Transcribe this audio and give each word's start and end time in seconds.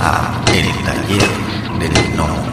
a 0.00 0.44
El 0.54 0.66
Taller 0.84 1.28
del 1.78 2.14
Gnomo. 2.14 2.50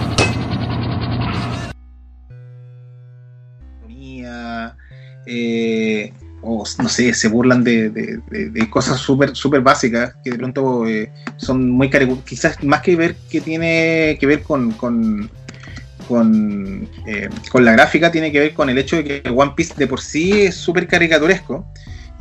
Eh, 5.29 6.13
o 6.41 6.63
no 6.81 6.87
sé, 6.89 7.13
se 7.13 7.27
burlan 7.27 7.63
de, 7.63 7.89
de- 7.89 8.19
de- 8.29 8.69
cosas 8.69 8.97
súper 8.97 9.35
súper 9.35 9.59
básicas 9.61 10.13
que 10.23 10.31
de 10.31 10.37
pronto 10.37 10.87
eh, 10.87 11.11
son 11.35 11.69
muy 11.69 11.89
quizás 12.25 12.63
más 12.63 12.81
que 12.81 12.95
ver 12.95 13.15
que 13.29 13.41
tiene 13.41 14.17
que 14.19 14.25
ver 14.25 14.43
con 14.43 14.71
con, 14.71 15.29
con, 16.07 16.87
eh, 17.07 17.27
con 17.51 17.65
la 17.65 17.73
gráfica 17.73 18.11
tiene 18.11 18.31
que 18.31 18.39
ver 18.39 18.53
con 18.53 18.69
el 18.69 18.77
hecho 18.77 18.95
de 18.97 19.03
que 19.03 19.29
One 19.29 19.51
Piece 19.55 19.73
de 19.75 19.87
por 19.87 19.99
sí 19.99 20.43
es 20.43 20.55
súper 20.55 20.87
caricaturesco 20.87 21.65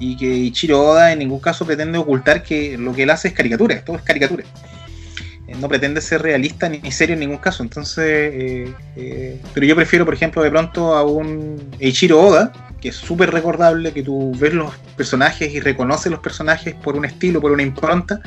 y 0.01 0.16
que 0.16 0.27
Ichiro 0.27 0.82
Oda 0.82 1.12
en 1.12 1.20
ningún 1.20 1.38
caso 1.40 1.65
pretende 1.65 1.98
ocultar 1.98 2.43
que 2.43 2.77
lo 2.77 2.93
que 2.93 3.04
él 3.04 3.10
hace 3.10 3.29
es 3.29 3.34
caricatura, 3.34 3.80
todo 3.84 3.96
es 3.96 4.02
caricatura. 4.02 4.45
No 5.60 5.69
pretende 5.69 6.01
ser 6.01 6.23
realista 6.23 6.69
ni 6.69 6.91
serio 6.92 7.15
en 7.15 7.20
ningún 7.20 7.38
caso, 7.38 7.62
entonces, 7.62 8.05
eh, 8.05 8.73
eh, 8.96 9.41
pero 9.55 9.66
yo 9.66 9.74
prefiero, 9.74 10.05
por 10.05 10.15
ejemplo, 10.15 10.42
de 10.42 10.51
pronto 10.51 10.95
a 10.95 11.05
un 11.05 11.56
Ichiro 11.80 12.20
Oda, 12.20 12.52
que 12.80 12.91
es 12.91 12.96
súper 12.96 13.30
recordable, 13.32 13.92
que 13.92 14.02
tú 14.02 14.32
ves 14.38 14.52
los 14.52 14.74
personajes 14.96 15.52
y 15.52 15.60
reconoces 15.60 16.10
los 16.10 16.20
personajes 16.20 16.74
por 16.74 16.96
un 16.96 17.05
estilo, 17.05 17.41
por 17.41 17.52
una 17.52 17.62
impronta, 17.62 18.20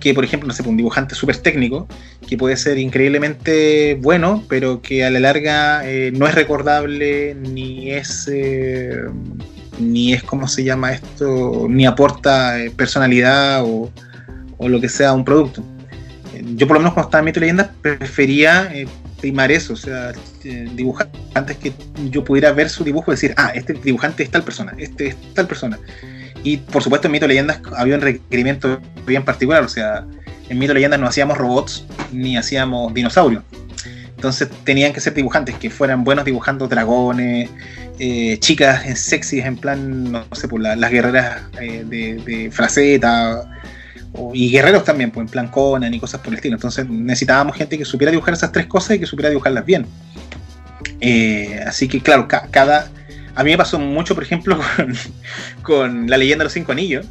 que 0.00 0.14
por 0.14 0.24
ejemplo, 0.24 0.46
no 0.46 0.54
sé, 0.54 0.62
un 0.62 0.76
dibujante 0.76 1.14
súper 1.14 1.38
técnico, 1.38 1.88
que 2.26 2.36
puede 2.36 2.56
ser 2.56 2.78
increíblemente 2.78 3.98
bueno, 4.00 4.44
pero 4.48 4.80
que 4.80 5.04
a 5.04 5.10
la 5.10 5.20
larga 5.20 5.88
eh, 5.88 6.12
no 6.14 6.26
es 6.26 6.34
recordable, 6.34 7.34
ni 7.34 7.90
es, 7.90 8.28
eh, 8.32 8.96
ni 9.78 10.12
es, 10.12 10.22
¿cómo 10.22 10.46
se 10.46 10.64
llama 10.64 10.92
esto? 10.92 11.66
Ni 11.68 11.86
aporta 11.86 12.56
personalidad 12.76 13.64
o, 13.64 13.90
o 14.58 14.68
lo 14.68 14.80
que 14.80 14.88
sea 14.88 15.10
a 15.10 15.14
un 15.14 15.24
producto. 15.24 15.64
Yo 16.54 16.66
por 16.66 16.76
lo 16.76 16.80
menos 16.80 16.94
cuando 16.94 17.08
estaba 17.08 17.20
en 17.20 17.24
Mito 17.26 17.40
Leyendas 17.40 17.68
prefería 17.82 18.70
eh, 18.72 18.86
primar 19.20 19.50
eso, 19.50 19.72
o 19.72 19.76
sea, 19.76 20.12
eh, 20.44 20.68
dibujantes 20.74 21.56
que 21.56 21.72
yo 22.10 22.24
pudiera 22.24 22.52
ver 22.52 22.68
su 22.68 22.84
dibujo 22.84 23.10
y 23.10 23.14
decir, 23.14 23.34
ah, 23.36 23.52
este 23.54 23.72
dibujante 23.74 24.22
es 24.22 24.30
tal 24.30 24.42
persona, 24.42 24.72
este 24.78 25.08
es 25.08 25.16
tal 25.34 25.46
persona. 25.46 25.78
Y 26.44 26.58
por 26.58 26.82
supuesto 26.82 27.08
en 27.08 27.12
Mito 27.12 27.26
Leyendas 27.26 27.60
había 27.76 27.96
un 27.96 28.00
requerimiento 28.00 28.80
bien 29.06 29.24
particular, 29.24 29.64
o 29.64 29.68
sea, 29.68 30.04
en 30.48 30.58
Mito 30.58 30.74
Leyendas 30.74 31.00
no 31.00 31.06
hacíamos 31.06 31.36
robots 31.36 31.84
ni 32.12 32.36
hacíamos 32.36 32.94
dinosaurios. 32.94 33.42
Entonces 34.18 34.48
tenían 34.64 34.92
que 34.92 35.00
ser 35.00 35.14
dibujantes 35.14 35.54
que 35.56 35.70
fueran 35.70 36.02
buenos 36.02 36.24
dibujando 36.24 36.66
dragones, 36.66 37.50
eh, 38.00 38.38
chicas 38.40 38.86
en 38.86 38.96
sexys, 38.96 39.44
en 39.44 39.56
plan, 39.56 40.10
no 40.10 40.24
sé, 40.32 40.48
por 40.48 40.60
las 40.60 40.90
guerreras 40.90 41.42
eh, 41.60 41.84
de, 41.86 42.14
de 42.24 42.50
fraceta, 42.50 43.48
y 44.34 44.50
guerreros 44.50 44.84
también, 44.84 45.10
pues 45.10 45.26
en 45.26 45.30
plan 45.30 45.48
Conan 45.48 45.92
y 45.94 46.00
cosas 46.00 46.20
por 46.20 46.28
el 46.28 46.36
estilo. 46.36 46.56
Entonces 46.56 46.88
necesitábamos 46.88 47.56
gente 47.56 47.76
que 47.78 47.84
supiera 47.84 48.10
dibujar 48.10 48.34
esas 48.34 48.52
tres 48.52 48.66
cosas 48.66 48.96
y 48.96 48.98
que 49.00 49.06
supiera 49.06 49.28
dibujarlas 49.30 49.64
bien. 49.64 49.86
Eh, 51.00 51.60
así 51.66 51.88
que, 51.88 52.00
claro, 52.00 52.28
ca- 52.28 52.48
cada. 52.50 52.90
A 53.34 53.44
mí 53.44 53.50
me 53.50 53.56
pasó 53.58 53.78
mucho, 53.78 54.14
por 54.14 54.24
ejemplo, 54.24 54.58
con, 54.76 54.94
con 55.62 56.10
La 56.10 56.16
leyenda 56.16 56.42
de 56.42 56.46
los 56.46 56.52
cinco 56.52 56.72
anillos, 56.72 57.06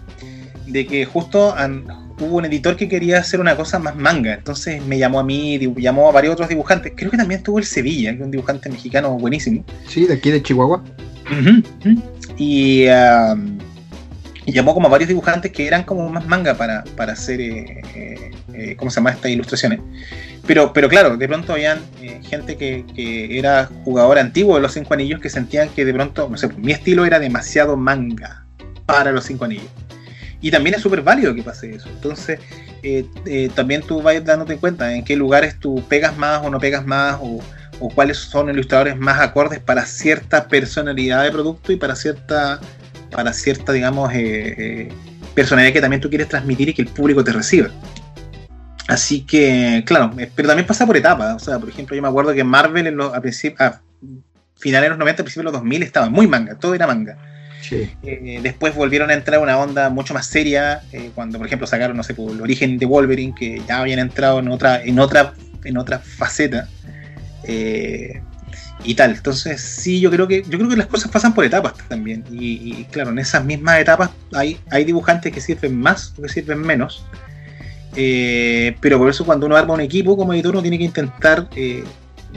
de 0.65 0.85
que 0.85 1.05
justo 1.05 1.55
an- 1.55 1.85
hubo 2.19 2.37
un 2.37 2.45
editor 2.45 2.75
que 2.75 2.89
quería 2.89 3.19
hacer 3.19 3.39
una 3.39 3.55
cosa 3.55 3.79
más 3.79 3.95
manga. 3.95 4.33
Entonces 4.33 4.83
me 4.85 4.97
llamó 4.97 5.19
a 5.19 5.23
mí, 5.23 5.57
llamó 5.77 6.09
a 6.09 6.11
varios 6.11 6.33
otros 6.33 6.49
dibujantes. 6.49 6.93
Creo 6.95 7.11
que 7.11 7.17
también 7.17 7.39
estuvo 7.39 7.59
el 7.59 7.65
Sevilla, 7.65 8.11
que 8.11 8.17
es 8.17 8.23
un 8.25 8.31
dibujante 8.31 8.69
mexicano 8.69 9.11
buenísimo. 9.17 9.63
Sí, 9.87 10.05
de 10.05 10.15
aquí 10.15 10.31
de 10.31 10.41
Chihuahua. 10.43 10.83
Ujú, 11.31 11.63
ujú. 11.91 12.01
Y, 12.37 12.87
um, 12.87 13.57
y 14.47 14.53
llamó 14.53 14.73
como 14.73 14.87
a 14.87 14.89
varios 14.89 15.09
dibujantes 15.09 15.51
que 15.51 15.67
eran 15.67 15.83
como 15.83 16.07
más 16.09 16.25
manga 16.25 16.55
para, 16.55 16.85
para 16.95 17.11
hacer, 17.11 17.41
eh, 17.41 17.81
eh, 17.93 18.31
eh, 18.53 18.75
¿cómo 18.77 18.89
se 18.89 18.95
llama? 18.95 19.11
Estas 19.11 19.29
ilustraciones. 19.29 19.81
Pero, 20.45 20.71
pero 20.71 20.87
claro, 20.87 21.17
de 21.17 21.27
pronto 21.27 21.51
habían 21.51 21.81
gente 22.23 22.55
que, 22.55 22.85
que 22.95 23.37
era 23.37 23.69
jugador 23.83 24.17
antiguo 24.17 24.55
de 24.55 24.61
los 24.61 24.71
Cinco 24.71 24.93
Anillos 24.93 25.19
que 25.19 25.29
sentían 25.29 25.67
que 25.67 25.83
de 25.83 25.93
pronto, 25.93 26.29
no 26.29 26.37
sé, 26.37 26.47
mi 26.47 26.71
estilo 26.71 27.05
era 27.05 27.19
demasiado 27.19 27.75
manga 27.75 28.45
para 28.85 29.11
los 29.11 29.25
Cinco 29.25 29.43
Anillos. 29.43 29.67
Y 30.39 30.49
también 30.49 30.75
es 30.75 30.81
súper 30.81 31.01
válido 31.01 31.35
que 31.35 31.43
pase 31.43 31.75
eso. 31.75 31.89
Entonces, 31.89 32.39
también 33.53 33.81
tú 33.81 34.01
vas 34.01 34.23
dándote 34.23 34.55
cuenta 34.55 34.93
en 34.93 35.03
qué 35.03 35.17
lugares 35.17 35.59
tú 35.59 35.83
pegas 35.89 36.15
más 36.15 36.41
o 36.45 36.49
no 36.49 36.57
pegas 36.57 36.85
más, 36.85 37.17
o, 37.19 37.41
o 37.79 37.89
cuáles 37.89 38.17
son 38.17 38.49
ilustradores 38.49 38.97
más 38.97 39.19
acordes 39.19 39.59
para 39.59 39.85
cierta 39.85 40.47
personalidad 40.47 41.23
de 41.23 41.31
producto 41.31 41.71
y 41.71 41.75
para 41.75 41.95
cierta, 41.95 42.59
para 43.11 43.33
cierta 43.33 43.71
digamos, 43.73 44.13
eh, 44.13 44.55
eh, 44.57 44.89
personalidad 45.33 45.73
que 45.73 45.81
también 45.81 46.01
tú 46.01 46.09
quieres 46.09 46.27
transmitir 46.27 46.69
y 46.69 46.73
que 46.73 46.81
el 46.81 46.87
público 46.87 47.23
te 47.23 47.31
reciba. 47.31 47.69
Así 48.87 49.21
que, 49.21 49.83
claro, 49.85 50.13
eh, 50.17 50.31
pero 50.33 50.47
también 50.47 50.65
pasa 50.65 50.85
por 50.85 50.95
etapas. 50.95 51.35
O 51.35 51.39
sea, 51.39 51.59
por 51.59 51.69
ejemplo, 51.69 51.95
yo 51.95 52.01
me 52.01 52.07
acuerdo 52.07 52.33
que 52.33 52.43
Marvel 52.43 52.87
en 52.87 52.95
los, 52.95 53.13
a, 53.13 53.21
finales 54.55 54.85
de 54.85 54.89
los 54.89 54.97
90, 54.97 55.23
principios 55.23 55.41
de 55.41 55.43
los 55.43 55.53
2000 55.53 55.83
estaba 55.83 56.09
muy 56.09 56.25
manga, 56.27 56.55
todo 56.55 56.73
era 56.73 56.87
manga. 56.87 57.17
Sí. 57.61 57.89
Eh, 58.03 58.39
después 58.41 58.75
volvieron 58.75 59.09
a 59.09 59.13
entrar 59.13 59.39
a 59.39 59.43
una 59.43 59.57
onda 59.57 59.89
mucho 59.89 60.13
más 60.13 60.27
seria 60.27 60.83
eh, 60.93 61.11
cuando, 61.13 61.37
por 61.37 61.47
ejemplo, 61.47 61.67
sacaron, 61.67 61.97
no 61.97 62.03
sé, 62.03 62.13
por 62.13 62.31
el 62.31 62.41
origen 62.41 62.77
de 62.77 62.85
Wolverine, 62.85 63.35
que 63.37 63.61
ya 63.67 63.79
habían 63.79 63.99
entrado 63.99 64.39
en 64.39 64.47
otra, 64.47 64.81
en 64.81 64.99
otra, 64.99 65.33
en 65.65 65.77
otra 65.77 65.99
faceta. 65.99 66.69
eh, 67.43 68.21
y 68.83 68.95
tal. 68.95 69.11
Entonces, 69.11 69.61
sí, 69.61 69.99
yo 69.99 70.09
creo 70.11 70.27
que, 70.27 70.43
yo 70.43 70.57
creo 70.57 70.69
que 70.69 70.75
las 70.77 70.87
cosas 70.87 71.11
pasan 71.11 71.33
por 71.33 71.43
etapas 71.45 71.73
también. 71.87 72.23
Y, 72.31 72.83
claro, 72.85 73.09
en 73.11 73.19
esas 73.19 73.43
mismas 73.43 73.79
etapas 73.79 74.09
hay, 74.33 74.59
hay 74.71 74.83
dibujantes 74.85 75.33
que 75.33 75.41
sirven 75.41 75.77
más 75.79 76.13
o 76.17 76.21
que 76.21 76.29
sirven 76.29 76.61
menos. 76.61 77.05
Eh, 77.95 78.75
pero 78.79 78.97
por 78.99 79.09
eso 79.09 79.25
cuando 79.25 79.45
uno 79.47 79.55
arma 79.55 79.73
un 79.73 79.81
equipo 79.81 80.15
como 80.15 80.33
editor 80.33 80.51
uno 80.51 80.61
tiene 80.61 80.77
que 80.77 80.83
intentar 80.83 81.49
eh, 81.55 81.83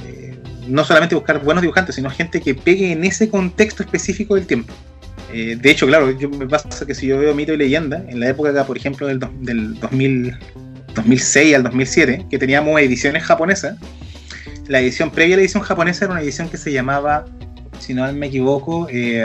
eh, 0.06 0.38
no 0.66 0.84
solamente 0.84 1.14
buscar 1.14 1.42
buenos 1.42 1.60
dibujantes, 1.60 1.96
sino 1.96 2.08
gente 2.10 2.40
que 2.40 2.54
pegue 2.54 2.92
en 2.92 3.04
ese 3.04 3.28
contexto 3.28 3.82
específico 3.82 4.34
del 4.36 4.46
tiempo. 4.46 4.72
De 5.32 5.70
hecho, 5.70 5.86
claro, 5.86 6.10
yo 6.10 6.28
me 6.28 6.44
pasa 6.48 6.84
que 6.84 6.92
si 6.92 7.06
yo 7.06 7.16
veo 7.16 7.32
mito 7.36 7.52
y 7.52 7.56
leyenda, 7.56 8.04
en 8.08 8.18
la 8.18 8.28
época 8.28 8.64
por 8.64 8.76
ejemplo, 8.76 9.06
del, 9.06 9.20
do- 9.20 9.30
del 9.40 9.78
2000, 9.78 10.36
2006 10.96 11.54
al 11.54 11.62
2007, 11.62 12.26
que 12.28 12.36
teníamos 12.36 12.80
ediciones 12.80 13.22
japonesas, 13.22 13.76
la 14.70 14.78
edición 14.78 15.10
previa 15.10 15.34
a 15.34 15.38
la 15.38 15.42
edición 15.42 15.64
japonesa 15.64 16.04
era 16.04 16.14
una 16.14 16.22
edición 16.22 16.48
que 16.48 16.56
se 16.56 16.72
llamaba, 16.72 17.24
si 17.80 17.92
no 17.92 18.10
me 18.12 18.28
equivoco, 18.28 18.86
eh, 18.88 19.20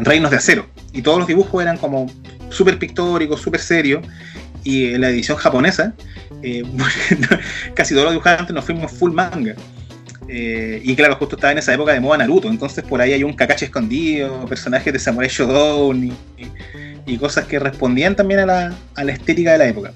Reinos 0.00 0.30
de 0.30 0.38
Acero. 0.38 0.64
Y 0.94 1.02
todos 1.02 1.18
los 1.18 1.28
dibujos 1.28 1.60
eran 1.60 1.76
como 1.76 2.10
súper 2.48 2.78
pictóricos, 2.78 3.42
súper 3.42 3.60
serios. 3.60 4.02
Y 4.64 4.94
en 4.94 5.02
la 5.02 5.10
edición 5.10 5.36
japonesa, 5.36 5.92
eh, 6.42 6.62
casi 7.74 7.92
todos 7.92 8.06
los 8.06 8.14
dibujantes 8.14 8.54
nos 8.54 8.64
fuimos 8.64 8.90
full 8.90 9.12
manga. 9.12 9.54
Eh, 10.28 10.80
y 10.82 10.96
claro, 10.96 11.16
justo 11.16 11.36
estaba 11.36 11.52
en 11.52 11.58
esa 11.58 11.74
época 11.74 11.92
de 11.92 12.00
moda 12.00 12.16
Naruto, 12.16 12.48
entonces 12.48 12.82
por 12.82 13.02
ahí 13.02 13.12
hay 13.12 13.22
un 13.22 13.34
Kakashi 13.34 13.66
escondido, 13.66 14.46
personajes 14.46 14.94
de 14.94 14.98
Samurai 14.98 15.28
Shodown 15.28 16.10
y, 17.06 17.18
cosas 17.18 17.44
que 17.44 17.58
respondían 17.58 18.16
también 18.16 18.40
a 18.40 18.46
la, 18.46 18.74
a 18.94 19.04
la 19.04 19.12
estética 19.12 19.52
de 19.52 19.58
la 19.58 19.66
época. 19.66 19.92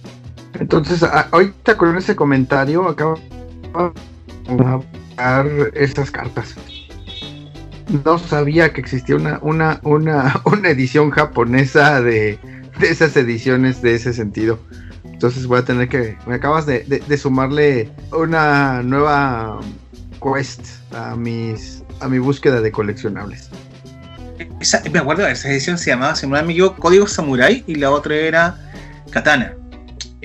Entonces, 0.59 1.03
ahorita 1.03 1.77
con 1.77 1.97
ese 1.97 2.15
comentario 2.17 2.87
acabo 2.89 3.19
de 4.49 4.87
buscar 5.09 5.47
esas 5.75 6.11
cartas. 6.11 6.55
No 8.05 8.19
sabía 8.19 8.73
que 8.73 8.81
existía 8.81 9.17
una, 9.17 9.39
una, 9.43 9.81
una, 9.83 10.41
una 10.45 10.69
edición 10.71 11.11
japonesa 11.11 12.01
de, 12.01 12.39
de 12.79 12.89
esas 12.89 13.17
ediciones 13.17 13.83
de 13.83 13.95
ese 13.95 14.13
sentido. 14.13 14.59
Entonces 15.05 15.47
voy 15.47 15.59
a 15.61 15.65
tener 15.65 15.89
que. 15.89 16.17
Me 16.27 16.35
acabas 16.35 16.67
de, 16.67 16.81
de- 16.85 17.17
sumarle 17.19 17.91
una 18.13 18.83
nueva 18.83 19.61
quest 20.21 20.67
a 20.93 21.15
mis 21.15 21.83
a 22.01 22.09
mi 22.09 22.19
búsqueda 22.19 22.61
de 22.61 22.73
coleccionables. 22.73 23.51
Me 24.93 24.99
acuerdo, 24.99 25.27
esa 25.29 25.49
edición 25.49 25.79
se 25.79 25.91
llamaba, 25.91 26.17
si 26.17 26.27
no 26.27 26.43
me 26.43 26.57
Código 26.79 27.07
Samurai 27.07 27.63
y 27.67 27.77
la 27.77 27.91
otra 27.91 28.17
era 28.17 28.59
Katana, 29.11 29.55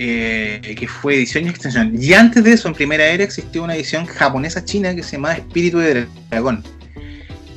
eh, 0.01 0.75
que 0.79 0.87
fue 0.87 1.15
edición 1.15 1.45
y 1.45 1.49
extensión. 1.49 1.93
Y 2.01 2.13
antes 2.13 2.41
de 2.45 2.53
eso, 2.53 2.69
en 2.69 2.73
primera 2.73 3.05
era, 3.05 3.21
existió 3.23 3.63
una 3.63 3.75
edición 3.75 4.05
japonesa-china 4.05 4.95
que 4.95 5.03
se 5.03 5.17
llamaba 5.17 5.35
Espíritu 5.35 5.79
de 5.79 6.07
Dragón. 6.29 6.63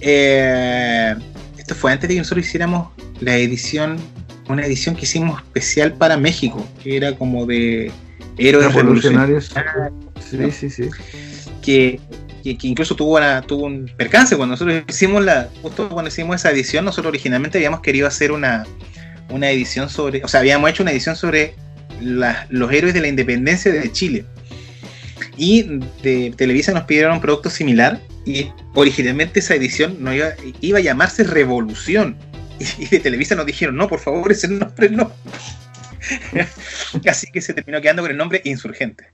Eh, 0.01 1.15
esto 1.59 1.75
fue 1.75 1.93
antes 1.93 2.09
de 2.09 2.15
que 2.17 2.21
nosotros 2.21 2.45
hiciéramos 2.47 2.89
la 3.21 3.37
edición, 3.37 3.97
una 4.49 4.67
edición 4.67 4.97
que 4.97 5.03
hicimos 5.05 5.41
especial 5.41 5.93
para 5.95 6.17
México, 6.17 6.67
que 6.83 6.97
era 6.97 7.15
como 7.15 7.47
de 7.47 7.93
héroes 8.39 8.75
revolucionarios 8.75 9.53
revolucionarios. 9.55 10.55
Sí, 10.57 10.71
sí, 10.71 10.71
sí. 10.71 10.91
que, 11.63 12.01
que- 12.43 12.59
que 12.59 12.67
incluso 12.67 12.97
tuvo, 12.97 13.19
una- 13.19 13.43
tuvo 13.43 13.67
un 13.67 13.89
percance 13.97 14.37
cuando 14.37 14.55
nosotros 14.55 14.83
hicimos 14.89 15.25
la 15.25 15.49
justo 15.63 15.89
cuando 15.89 16.09
hicimos 16.09 16.35
esa 16.37 16.51
edición 16.51 16.85
nosotros 16.85 17.11
originalmente 17.11 17.59
habíamos 17.59 17.81
querido 17.83 18.09
hacer 18.09 18.33
una, 18.33 18.65
una 19.31 19.49
edición 19.51 19.89
sobre 19.89 20.25
o 20.25 20.29
sea 20.29 20.41
habíamos 20.41 20.69
hecho 20.71 20.83
una 20.83 20.91
edición 20.91 21.15
sobre 21.15 21.55
la- 22.03 22.47
los 22.51 22.73
héroes 22.73 22.95
de 22.95 23.01
la 23.01 23.09
independencia 23.09 23.73
de 23.73 23.91
Chile 23.93 24.25
y 25.37 25.81
de 26.03 26.33
Televisa 26.37 26.73
nos 26.73 26.85
pidieron 26.85 27.13
un 27.15 27.21
producto 27.21 27.49
similar 27.51 28.01
y 28.27 28.51
originalmente 28.75 29.41
esa 29.41 29.55
edición 29.55 29.97
no 30.01 30.13
iba, 30.15 30.29
iba 30.61 30.79
a 30.79 30.83
llamarse 30.83 31.25
Revolución 31.25 32.17
y, 32.59 32.85
y 32.85 32.87
de 32.89 33.01
Televisa 33.01 33.35
nos 33.35 33.47
dijeron 33.47 33.77
no 33.77 33.89
por 33.89 33.99
favor 34.01 34.31
ese 34.31 34.49
nombre 34.49 34.91
no 34.91 35.13
Así 37.09 37.31
que 37.31 37.41
se 37.41 37.55
terminó 37.55 37.81
quedando 37.81 38.03
con 38.03 38.11
el 38.11 38.17
nombre 38.17 38.41
Insurgente. 38.45 39.07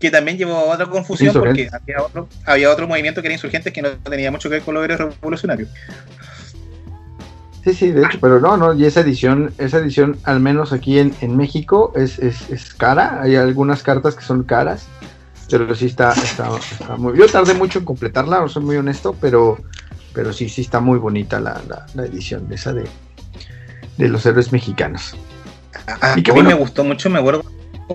Que 0.00 0.10
también 0.10 0.36
llevó 0.36 0.56
a 0.56 0.74
otra 0.74 0.86
confusión 0.86 1.32
porque 1.32 1.68
había 1.72 2.02
otro, 2.02 2.28
había 2.44 2.70
otro 2.70 2.88
movimiento 2.88 3.22
que 3.22 3.28
era 3.28 3.34
Insurgente 3.34 3.72
que 3.72 3.80
no 3.82 3.90
tenía 3.98 4.30
mucho 4.30 4.48
que 4.48 4.56
ver 4.56 4.62
con 4.62 4.74
los 4.74 4.84
héroes 4.84 4.98
revolucionarios. 4.98 5.68
Sí, 7.64 7.72
sí, 7.72 7.90
de 7.92 8.04
hecho, 8.04 8.18
pero 8.20 8.40
no, 8.40 8.58
no, 8.58 8.74
y 8.74 8.84
esa 8.84 9.00
edición, 9.00 9.54
esa 9.56 9.78
edición, 9.78 10.18
al 10.24 10.38
menos 10.38 10.74
aquí 10.74 10.98
en, 10.98 11.36
México, 11.36 11.94
es, 11.96 12.18
es, 12.18 12.74
cara. 12.74 13.22
Hay 13.22 13.36
algunas 13.36 13.82
cartas 13.82 14.14
que 14.14 14.22
son 14.22 14.42
caras, 14.42 14.86
pero 15.50 15.74
sí 15.74 15.86
está, 15.86 16.12
está, 16.12 16.50
muy. 16.98 17.16
Yo 17.16 17.26
tardé 17.26 17.54
mucho 17.54 17.78
en 17.78 17.86
completarla, 17.86 18.40
no 18.40 18.50
soy 18.50 18.64
muy 18.64 18.76
honesto, 18.76 19.16
pero, 19.18 19.56
pero 20.12 20.34
sí, 20.34 20.50
sí 20.50 20.60
está 20.60 20.80
muy 20.80 20.98
bonita 20.98 21.40
la, 21.40 21.62
la, 21.94 22.04
edición 22.04 22.46
de 22.50 22.56
esa 22.56 22.74
de, 22.74 22.84
de 23.96 24.08
los 24.08 24.26
héroes 24.26 24.52
mexicanos. 24.52 25.16
A, 26.02 26.16
mí 26.16 26.22
me 26.42 26.54
gustó 26.54 26.84
mucho, 26.84 27.08
me 27.08 27.18
acuerdo 27.18 27.44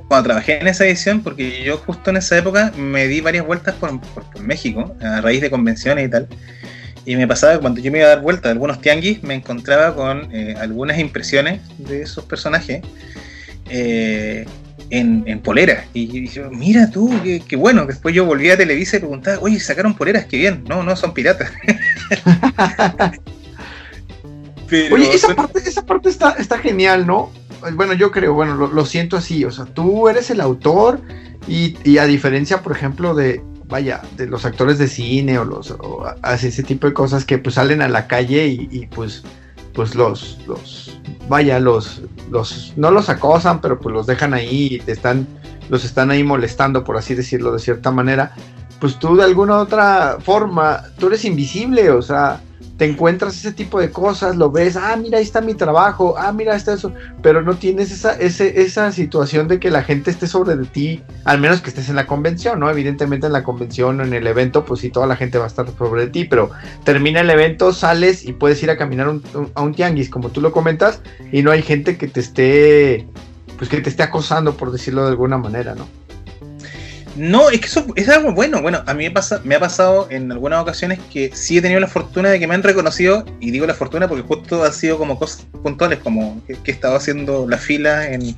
cuando 0.07 0.23
trabajé 0.23 0.59
en 0.59 0.67
esa 0.67 0.85
edición, 0.85 1.21
porque 1.21 1.63
yo 1.63 1.77
justo 1.77 2.09
en 2.09 2.17
esa 2.17 2.39
época 2.39 2.71
me 2.75 3.07
di 3.07 3.21
varias 3.21 3.45
vueltas 3.45 3.75
por, 3.75 4.01
por 4.01 4.39
México, 4.39 4.95
a 4.99 5.21
raíz 5.21 5.41
de 5.41 5.51
convenciones 5.51 6.07
y 6.07 6.09
tal. 6.09 6.27
Y 7.09 7.15
me 7.15 7.27
pasaba 7.27 7.53
que 7.53 7.59
cuando 7.59 7.81
yo 7.81 7.91
me 7.91 7.97
iba 7.97 8.05
a 8.05 8.11
dar 8.11 8.21
vuelta 8.21 8.49
a 8.49 8.51
algunos 8.51 8.81
tianguis, 8.81 9.23
me 9.23 9.33
encontraba 9.33 9.95
con 9.95 10.31
eh, 10.31 10.53
algunas 10.59 10.99
impresiones 10.99 11.59
de 11.79 12.03
esos 12.03 12.23
personajes 12.23 12.83
eh, 13.67 14.45
en, 14.91 15.23
en 15.25 15.39
poleras. 15.39 15.85
Y, 15.95 16.27
yo, 16.27 16.51
mira 16.51 16.91
tú, 16.91 17.11
qué, 17.23 17.55
bueno. 17.55 17.87
Después 17.87 18.13
yo 18.13 18.25
volví 18.25 18.51
a 18.51 18.57
Televisa 18.57 18.97
y 18.97 18.99
preguntaba, 18.99 19.39
oye, 19.41 19.59
sacaron 19.59 19.95
poleras, 19.95 20.25
qué 20.25 20.37
bien. 20.37 20.63
No, 20.69 20.83
no, 20.83 20.95
son 20.95 21.15
piratas. 21.15 21.51
oye, 24.71 25.11
esa 25.11 25.33
parte, 25.33 25.67
esa 25.67 25.83
parte 25.83 26.09
está, 26.09 26.33
está 26.33 26.59
genial, 26.59 27.07
¿no? 27.07 27.31
Bueno, 27.73 27.93
yo 27.93 28.11
creo, 28.11 28.35
bueno, 28.35 28.55
lo, 28.55 28.85
siento 28.85 29.17
así. 29.17 29.43
O 29.45 29.51
sea, 29.51 29.65
tú 29.65 30.09
eres 30.09 30.29
el 30.29 30.41
autor 30.41 31.01
y, 31.47 31.75
y 31.83 31.97
a 31.97 32.05
diferencia, 32.05 32.61
por 32.61 32.73
ejemplo, 32.73 33.15
de, 33.15 33.41
vaya, 33.69 34.01
de 34.17 34.25
los 34.25 34.45
actores 34.45 34.79
de 34.79 34.87
cine 34.87 35.37
o 35.37 35.45
los 35.45 35.75
hace 36.23 36.47
ese 36.47 36.63
tipo 36.63 36.87
de 36.87 36.93
cosas 36.93 37.23
que 37.23 37.37
pues 37.37 37.55
salen 37.55 37.81
a 37.81 37.87
la 37.87 38.07
calle 38.07 38.47
y, 38.47 38.87
pues 38.87 39.23
pues 39.73 39.93
los 39.93 40.39
los 40.47 40.99
vaya 41.29 41.59
los 41.59 42.01
los 42.31 42.73
no 42.75 42.89
los 42.89 43.07
acosan 43.07 43.61
pero 43.61 43.79
pues 43.79 43.93
los 43.93 44.07
dejan 44.07 44.33
ahí 44.33 44.67
y 44.71 44.79
te 44.79 44.91
están 44.91 45.27
los 45.69 45.85
están 45.85 46.09
ahí 46.09 46.23
molestando 46.23 46.83
por 46.83 46.97
así 46.97 47.13
decirlo 47.13 47.53
de 47.53 47.59
cierta 47.59 47.91
manera. 47.91 48.33
Pues 48.79 48.97
tú 48.97 49.15
de 49.15 49.23
alguna 49.23 49.57
otra 49.57 50.17
forma 50.19 50.83
tú 50.97 51.07
eres 51.07 51.23
invisible 51.25 51.91
o 51.91 52.01
sea 52.01 52.41
te 52.79 52.85
encuentras 52.85 53.35
ese 53.35 53.51
tipo 53.51 53.77
de 53.77 53.91
cosas, 53.91 54.37
lo 54.37 54.49
ves, 54.49 54.77
ah, 54.77 54.95
mira, 54.95 55.17
ahí 55.17 55.23
está 55.25 55.41
mi 55.41 55.53
trabajo, 55.53 56.15
ah, 56.17 56.31
mira, 56.31 56.55
está 56.55 56.73
eso, 56.73 56.93
pero 57.21 57.41
no 57.41 57.57
tienes 57.57 57.91
esa, 57.91 58.13
ese, 58.13 58.61
esa 58.61 58.93
situación 58.93 59.49
de 59.49 59.59
que 59.59 59.69
la 59.69 59.83
gente 59.83 60.09
esté 60.09 60.27
sobre 60.27 60.55
de 60.55 60.65
ti, 60.65 61.03
al 61.25 61.41
menos 61.41 61.59
que 61.59 61.71
estés 61.71 61.89
en 61.89 61.97
la 61.97 62.07
convención, 62.07 62.57
¿no? 62.57 62.69
Evidentemente 62.71 63.27
en 63.27 63.33
la 63.33 63.43
convención 63.43 63.99
o 63.99 64.03
en 64.05 64.13
el 64.13 64.25
evento, 64.25 64.63
pues 64.63 64.79
sí, 64.79 64.89
toda 64.89 65.07
la 65.07 65.17
gente 65.17 65.37
va 65.37 65.43
a 65.43 65.47
estar 65.47 65.67
sobre 65.77 66.05
de 66.05 66.11
ti, 66.11 66.23
pero 66.23 66.51
termina 66.85 67.19
el 67.19 67.29
evento, 67.29 67.73
sales 67.73 68.23
y 68.25 68.31
puedes 68.31 68.63
ir 68.63 68.71
a 68.71 68.77
caminar 68.77 69.13
a 69.55 69.61
un 69.61 69.73
tianguis, 69.73 70.09
como 70.09 70.29
tú 70.29 70.39
lo 70.39 70.53
comentas, 70.53 71.01
y 71.33 71.41
no 71.41 71.51
hay 71.51 71.63
gente 71.63 71.97
que 71.97 72.07
te 72.07 72.21
esté, 72.21 73.05
pues 73.57 73.69
que 73.69 73.81
te 73.81 73.89
esté 73.89 74.03
acosando, 74.03 74.55
por 74.55 74.71
decirlo 74.71 75.03
de 75.03 75.09
alguna 75.09 75.37
manera, 75.37 75.75
¿no? 75.75 75.85
No, 77.19 77.49
es 77.49 77.59
que 77.59 77.65
eso 77.65 77.85
es 77.97 78.07
algo 78.07 78.31
bueno. 78.31 78.61
Bueno, 78.61 78.81
a 78.85 78.93
mí 78.93 79.03
me, 79.03 79.11
pasa, 79.11 79.41
me 79.43 79.55
ha 79.55 79.59
pasado 79.59 80.07
en 80.09 80.31
algunas 80.31 80.61
ocasiones 80.61 80.99
que 81.11 81.31
sí 81.35 81.57
he 81.57 81.61
tenido 81.61 81.81
la 81.81 81.87
fortuna 81.87 82.29
de 82.29 82.39
que 82.39 82.47
me 82.47 82.55
han 82.55 82.63
reconocido, 82.63 83.25
y 83.41 83.51
digo 83.51 83.67
la 83.67 83.73
fortuna 83.73 84.07
porque 84.07 84.23
justo 84.23 84.63
ha 84.63 84.71
sido 84.71 84.97
como 84.97 85.19
cosas 85.19 85.45
puntuales, 85.61 85.99
como 85.99 86.41
que, 86.47 86.53
he 86.53 86.71
estado 86.71 86.95
haciendo 86.95 87.45
la 87.45 87.57
fila 87.57 88.09
en, 88.09 88.37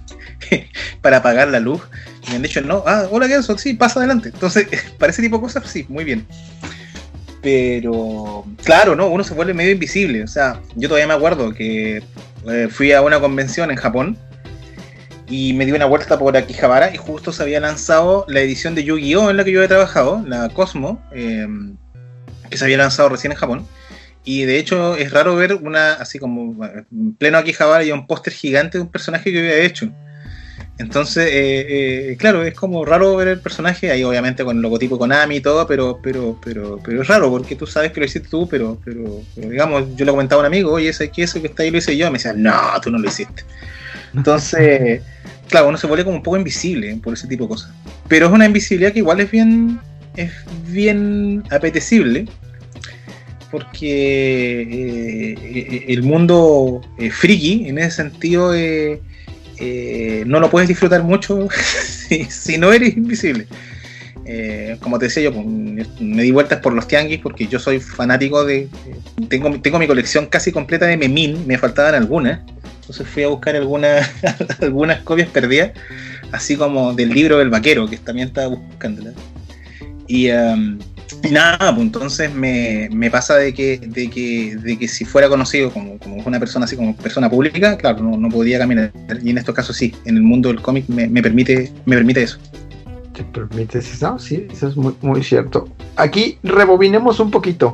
para 1.02 1.18
apagar 1.18 1.50
la 1.50 1.60
luz, 1.60 1.84
y 2.26 2.32
me 2.32 2.38
han 2.38 2.42
dicho, 2.42 2.60
no, 2.62 2.84
ah, 2.88 3.08
hola, 3.12 3.28
¿qué 3.28 3.36
eso? 3.36 3.56
Sí, 3.56 3.76
pasa 3.76 4.00
adelante. 4.00 4.30
Entonces, 4.34 4.68
para 4.98 5.12
ese 5.12 5.22
tipo 5.22 5.38
de 5.38 5.44
cosas, 5.44 5.70
sí, 5.70 5.86
muy 5.88 6.04
bien. 6.04 6.26
Pero, 7.44 8.46
claro, 8.64 8.96
¿no? 8.96 9.10
Uno 9.10 9.24
se 9.24 9.36
vuelve 9.36 9.54
medio 9.54 9.74
invisible. 9.74 10.24
O 10.24 10.28
sea, 10.28 10.60
yo 10.76 10.88
todavía 10.88 11.08
me 11.08 11.14
acuerdo 11.14 11.54
que 11.54 12.02
eh, 12.50 12.68
fui 12.72 12.94
a 12.94 13.04
una 13.04 13.20
convención 13.20 13.70
en 13.70 13.78
Japón 13.78 14.18
y 15.32 15.54
me 15.54 15.66
di 15.66 15.72
una 15.72 15.86
vuelta 15.86 16.20
por 16.20 16.36
Akihabara 16.36 16.94
y 16.94 16.98
justo 16.98 17.32
se 17.32 17.42
había 17.42 17.62
lanzado 17.62 18.26
la 18.28 18.42
edición 18.42 18.76
de 18.76 18.84
Yu-Gi-Oh! 18.84 19.30
en 19.30 19.38
la 19.38 19.46
que 19.46 19.54
yo 19.54 19.64
he 19.64 19.68
trabajado, 19.68 20.22
la 20.28 20.50
Cosmo, 20.50 21.02
em, 21.14 21.78
que 22.50 22.58
se 22.58 22.66
había 22.66 22.78
lanzado 22.78 23.08
recién 23.08 23.32
en 23.32 23.38
Japón. 23.38 23.66
Y 24.26 24.44
de 24.44 24.60
hecho 24.60 24.98
es 24.98 25.12
raro 25.12 25.36
ver 25.38 25.56
una, 25.56 25.94
así 25.94 26.20
como 26.20 26.66
en 26.66 27.14
pleno 27.14 27.38
Akihabara 27.38 27.84
y 27.86 27.94
un 27.94 28.06
póster 28.08 28.34
gigante 28.34 28.78
de 28.78 28.84
un 28.84 28.92
personaje 28.92 29.24
que 29.24 29.34
yo 29.34 29.40
había 29.40 29.64
hecho. 29.64 29.90
Entonces, 30.78 31.28
eh, 31.28 32.12
eh, 32.12 32.18
claro, 32.18 32.44
es 32.44 32.54
como 32.54 32.84
raro 32.84 33.16
ver 33.16 33.30
el 33.30 33.40
personaje, 33.40 33.90
ahí 33.90 34.04
obviamente 34.04 34.44
con 34.44 34.58
el 34.58 34.62
logotipo 34.62 34.98
Konami 34.98 35.38
y 35.38 35.42
todo, 35.42 35.66
pero, 35.66 36.00
pero, 36.04 36.40
pero, 36.44 36.80
pero 36.84 37.02
es 37.04 37.08
raro, 37.08 37.30
porque 37.30 37.56
tú 37.56 37.68
sabes 37.68 37.92
que 37.92 38.02
lo 38.02 38.06
hiciste 38.06 38.28
tú, 38.28 38.50
pero, 38.50 38.80
pero, 38.84 39.22
digamos, 39.36 39.96
yo 39.96 40.06
le 40.06 40.12
comentaba 40.12 40.42
a 40.42 40.44
un 40.44 40.48
amigo, 40.48 40.74
oye, 40.74 40.90
ese 40.90 41.10
que 41.10 41.24
eso 41.24 41.40
que 41.40 41.48
está 41.48 41.64
ahí 41.64 41.72
lo 41.72 41.78
hice 41.78 41.96
yo, 41.96 42.08
me 42.08 42.18
decía, 42.18 42.34
no, 42.34 42.54
tú 42.82 42.90
no 42.90 42.98
lo 42.98 43.08
hiciste. 43.08 43.44
Entonces, 44.14 45.02
claro, 45.52 45.68
uno 45.68 45.78
se 45.78 45.86
vuelve 45.86 46.04
como 46.04 46.18
un 46.18 46.24
poco 46.24 46.38
invisible 46.38 46.96
por 47.04 47.14
ese 47.14 47.28
tipo 47.28 47.44
de 47.44 47.50
cosas. 47.50 47.72
Pero 48.08 48.26
es 48.26 48.32
una 48.32 48.46
invisibilidad 48.46 48.92
que 48.92 49.00
igual 49.00 49.20
es 49.20 49.30
bien, 49.30 49.80
es 50.16 50.32
bien 50.68 51.44
apetecible, 51.52 52.26
porque 53.52 54.62
eh, 54.62 55.36
eh, 55.44 55.86
el 55.90 56.04
mundo 56.04 56.82
eh, 56.98 57.12
friki, 57.12 57.68
en 57.68 57.78
ese 57.78 57.92
sentido, 57.98 58.54
no 60.26 60.40
lo 60.40 60.50
puedes 60.50 60.70
disfrutar 60.70 61.04
mucho 61.04 61.48
si, 62.30 62.58
no 62.58 62.74
eres 62.74 62.98
invisible. 62.98 63.46
como 64.80 64.98
te 64.98 65.06
decía 65.06 65.24
yo, 65.24 65.34
pues, 65.34 65.46
me 66.00 66.24
di 66.24 66.32
vueltas 66.32 66.60
por 66.62 66.74
los 66.74 66.88
tianguis 66.88 67.20
porque 67.20 67.46
yo 67.46 67.60
soy 67.60 67.80
fanático 67.80 68.46
de... 68.46 68.70
Tengo, 69.28 69.60
tengo 69.62 69.78
mi 69.78 69.88
colección 69.88 70.28
casi 70.28 70.52
completa 70.52 70.88
de 70.88 70.98
Memín, 70.98 71.46
me 71.46 71.58
faltaban 71.58 71.94
algunas 71.94 72.40
entonces 72.92 73.08
fui 73.08 73.24
a 73.24 73.30
buscar 73.30 73.56
algunas, 73.56 74.10
algunas 74.62 75.00
copias 75.02 75.30
perdidas, 75.30 75.72
así 76.34 76.58
como 76.58 76.94
del 76.94 77.10
libro 77.10 77.38
del 77.38 77.50
vaquero, 77.50 77.88
que 77.88 77.98
también 77.98 78.28
estaba 78.28 78.48
buscándola. 78.48 79.14
Y, 80.08 80.30
um, 80.30 80.78
y 81.24 81.30
nada, 81.30 81.74
pues 81.74 81.86
entonces 81.86 82.34
me, 82.34 83.10
pasa 83.10 83.38
de 83.38 83.54
que, 83.54 83.78
de 83.78 84.10
que, 84.10 84.58
de 84.58 84.78
que 84.78 84.88
si 84.90 85.06
fuera 85.06 85.30
conocido 85.30 85.72
como, 85.72 85.98
como, 86.00 86.18
una 86.18 86.38
persona 86.38 86.66
así 86.66 86.76
como 86.76 86.94
persona 86.98 87.30
pública, 87.30 87.78
claro, 87.78 88.04
no, 88.04 88.18
no 88.18 88.28
podía 88.28 88.60
caminar. 88.60 88.92
Y 89.24 89.30
en 89.30 89.38
estos 89.38 89.56
casos 89.56 89.78
sí, 89.78 89.96
en 90.04 90.18
el 90.18 90.24
mundo 90.24 90.50
del 90.50 90.62
cómic 90.62 90.90
me, 90.90 91.22
permite, 91.22 91.72
me 91.86 91.96
permite 91.96 92.24
eso. 92.24 92.40
¿Te 93.14 93.24
permite 93.24 93.80
eso? 93.80 94.18
Sí, 94.20 94.48
eso 94.52 94.68
es 94.68 94.78
muy, 94.78 94.96
muy 95.02 95.24
cierto. 95.24 95.68
Aquí 95.96 96.38
rebobinemos 96.44 97.20
un 97.20 97.32
poquito. 97.32 97.74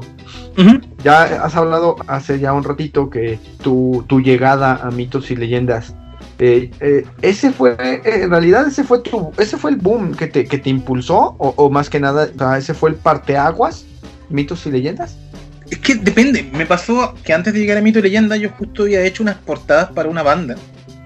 Ya 1.03 1.23
has 1.23 1.55
hablado 1.55 1.95
hace 2.07 2.39
ya 2.39 2.51
un 2.53 2.63
ratito 2.63 3.09
que 3.11 3.39
tu, 3.61 4.03
tu 4.07 4.19
llegada 4.19 4.77
a 4.77 4.89
mitos 4.89 5.29
y 5.29 5.35
leyendas. 5.35 5.93
Eh, 6.39 6.71
eh, 6.79 7.05
ese 7.21 7.51
fue, 7.51 7.75
eh, 7.79 8.01
en 8.03 8.29
realidad 8.29 8.67
ese 8.67 8.83
fue 8.83 8.99
tu, 8.99 9.31
ese 9.37 9.57
fue 9.57 9.71
el 9.71 9.77
boom 9.77 10.15
que 10.15 10.27
te, 10.27 10.45
que 10.45 10.57
te 10.59 10.69
impulsó, 10.69 11.35
o, 11.39 11.69
más 11.69 11.89
que 11.89 11.99
nada, 11.99 12.29
ese 12.57 12.73
fue 12.73 12.91
el 12.91 12.95
parteaguas, 12.95 13.85
mitos 14.29 14.65
y 14.65 14.71
leyendas. 14.71 15.17
Es 15.69 15.79
que 15.79 15.95
depende, 15.95 16.49
me 16.53 16.65
pasó 16.65 17.13
que 17.23 17.33
antes 17.33 17.53
de 17.53 17.59
llegar 17.59 17.77
a 17.77 17.81
Mito 17.81 17.99
y 17.99 18.03
Leyenda 18.03 18.37
yo 18.37 18.49
justo 18.51 18.83
había 18.83 19.03
hecho 19.03 19.21
unas 19.21 19.35
portadas 19.35 19.91
para 19.91 20.07
una 20.07 20.23
banda 20.23 20.55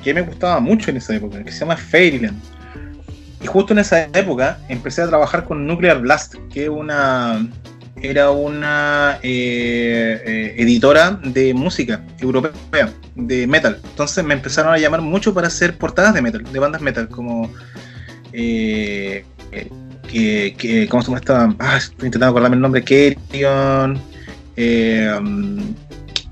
que 0.03 0.13
me 0.13 0.21
gustaba 0.21 0.59
mucho 0.59 0.91
en 0.91 0.97
esa 0.97 1.15
época, 1.15 1.43
que 1.43 1.51
se 1.51 1.59
llama 1.61 1.77
Fairyland. 1.77 2.39
Y 3.41 3.47
justo 3.47 3.73
en 3.73 3.79
esa 3.79 4.03
época 4.03 4.59
empecé 4.69 5.01
a 5.01 5.07
trabajar 5.07 5.45
con 5.45 5.65
Nuclear 5.65 5.99
Blast, 5.99 6.35
que 6.53 6.69
una, 6.69 7.47
era 7.95 8.29
una 8.31 9.19
eh, 9.23 10.21
eh, 10.25 10.55
editora 10.57 11.19
de 11.23 11.53
música 11.53 12.01
europea, 12.19 12.91
de 13.15 13.47
metal. 13.47 13.79
Entonces 13.83 14.23
me 14.23 14.35
empezaron 14.35 14.73
a 14.73 14.77
llamar 14.77 15.01
mucho 15.01 15.33
para 15.33 15.47
hacer 15.47 15.77
portadas 15.77 16.13
de 16.13 16.21
metal, 16.21 16.43
de 16.43 16.59
bandas 16.59 16.81
metal, 16.81 17.07
como... 17.09 17.51
Eh, 18.33 19.25
que, 20.07 20.87
¿Cómo 20.89 21.03
se 21.03 21.11
llama 21.11 21.55
Ah, 21.59 21.77
estoy 21.77 22.07
intentando 22.07 22.27
acordarme 22.27 22.55
el 22.55 22.61
nombre. 22.61 22.83
Kerion. 22.83 23.99
Eh, 24.57 25.09
um, 25.17 25.73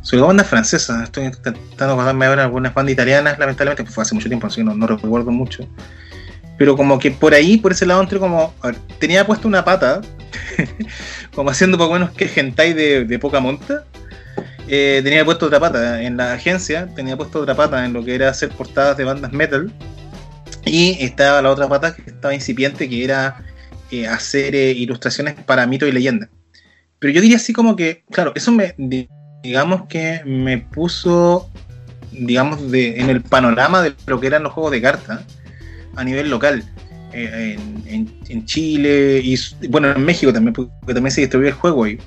sobre 0.02 0.24
bandas 0.24 0.48
francesas. 0.48 1.04
Estoy 1.04 1.26
intentando 1.26 1.94
acordarme 1.94 2.26
ahora 2.26 2.44
algunas 2.44 2.74
bandas 2.74 2.94
italianas, 2.94 3.40
lamentablemente, 3.40 3.86
fue 3.86 4.02
hace 4.02 4.16
mucho 4.16 4.28
tiempo, 4.28 4.48
así 4.48 4.58
que 4.58 4.64
no, 4.66 4.76
no 4.76 4.88
recuerdo 4.88 5.32
mucho 5.32 5.68
pero 6.60 6.76
como 6.76 7.00
que 7.00 7.10
por 7.10 7.34
ahí, 7.34 7.58
por 7.58 7.72
ese 7.72 7.86
lado, 7.86 8.02
entré 8.02 8.20
como. 8.20 8.54
tenía 9.00 9.26
puesto 9.26 9.48
una 9.48 9.64
pata, 9.64 10.02
como 11.34 11.50
haciendo 11.50 11.78
poco 11.78 11.94
menos 11.94 12.12
que 12.12 12.30
hentai 12.36 12.74
de, 12.74 13.06
de 13.06 13.18
poca 13.18 13.40
monta. 13.40 13.86
Eh, 14.68 15.00
tenía 15.02 15.24
puesto 15.24 15.46
otra 15.46 15.62
pata 15.62 16.04
en 16.04 16.18
la 16.18 16.34
agencia, 16.34 16.88
tenía 16.94 17.16
puesto 17.16 17.40
otra 17.40 17.56
pata 17.56 17.86
en 17.86 17.94
lo 17.94 18.04
que 18.04 18.14
era 18.14 18.30
hacer 18.30 18.50
portadas 18.50 18.98
de 18.98 19.06
bandas 19.06 19.32
metal. 19.32 19.72
Y 20.66 20.98
estaba 21.00 21.42
la 21.42 21.50
otra 21.50 21.70
pata 21.70 21.96
que 21.96 22.02
estaba 22.12 22.36
incipiente, 22.36 22.90
que 22.90 23.06
era 23.06 23.42
eh, 23.90 24.06
hacer 24.06 24.54
eh, 24.54 24.72
ilustraciones 24.72 25.36
para 25.36 25.66
mito 25.66 25.88
y 25.88 25.94
leyenda. 25.94 26.30
Pero 27.00 27.14
yo 27.14 27.22
diría 27.22 27.38
así 27.38 27.54
como 27.54 27.78
que, 27.78 28.04
claro, 28.12 28.34
eso 28.36 28.52
me, 28.52 28.76
digamos 29.42 29.88
que 29.88 30.22
me 30.26 30.58
puso 30.58 31.50
digamos, 32.12 32.70
de, 32.70 33.00
en 33.00 33.10
el 33.10 33.22
panorama 33.22 33.82
de 33.82 33.96
lo 34.08 34.20
que 34.20 34.28
eran 34.28 34.44
los 34.44 34.52
juegos 34.52 34.72
de 34.74 34.82
cartas 34.82 35.22
a 36.00 36.04
nivel 36.04 36.30
local. 36.30 36.64
Eh, 37.12 37.58
en, 37.88 38.46
Chile 38.46 39.20
y 39.24 39.36
bueno, 39.68 39.92
en 39.92 40.06
México 40.06 40.32
también, 40.32 40.54
porque 40.54 40.94
también 40.94 41.12
se 41.12 41.22
distribuye 41.22 41.50
el 41.50 41.56
juego 41.56 41.84
ahí. 41.84 42.00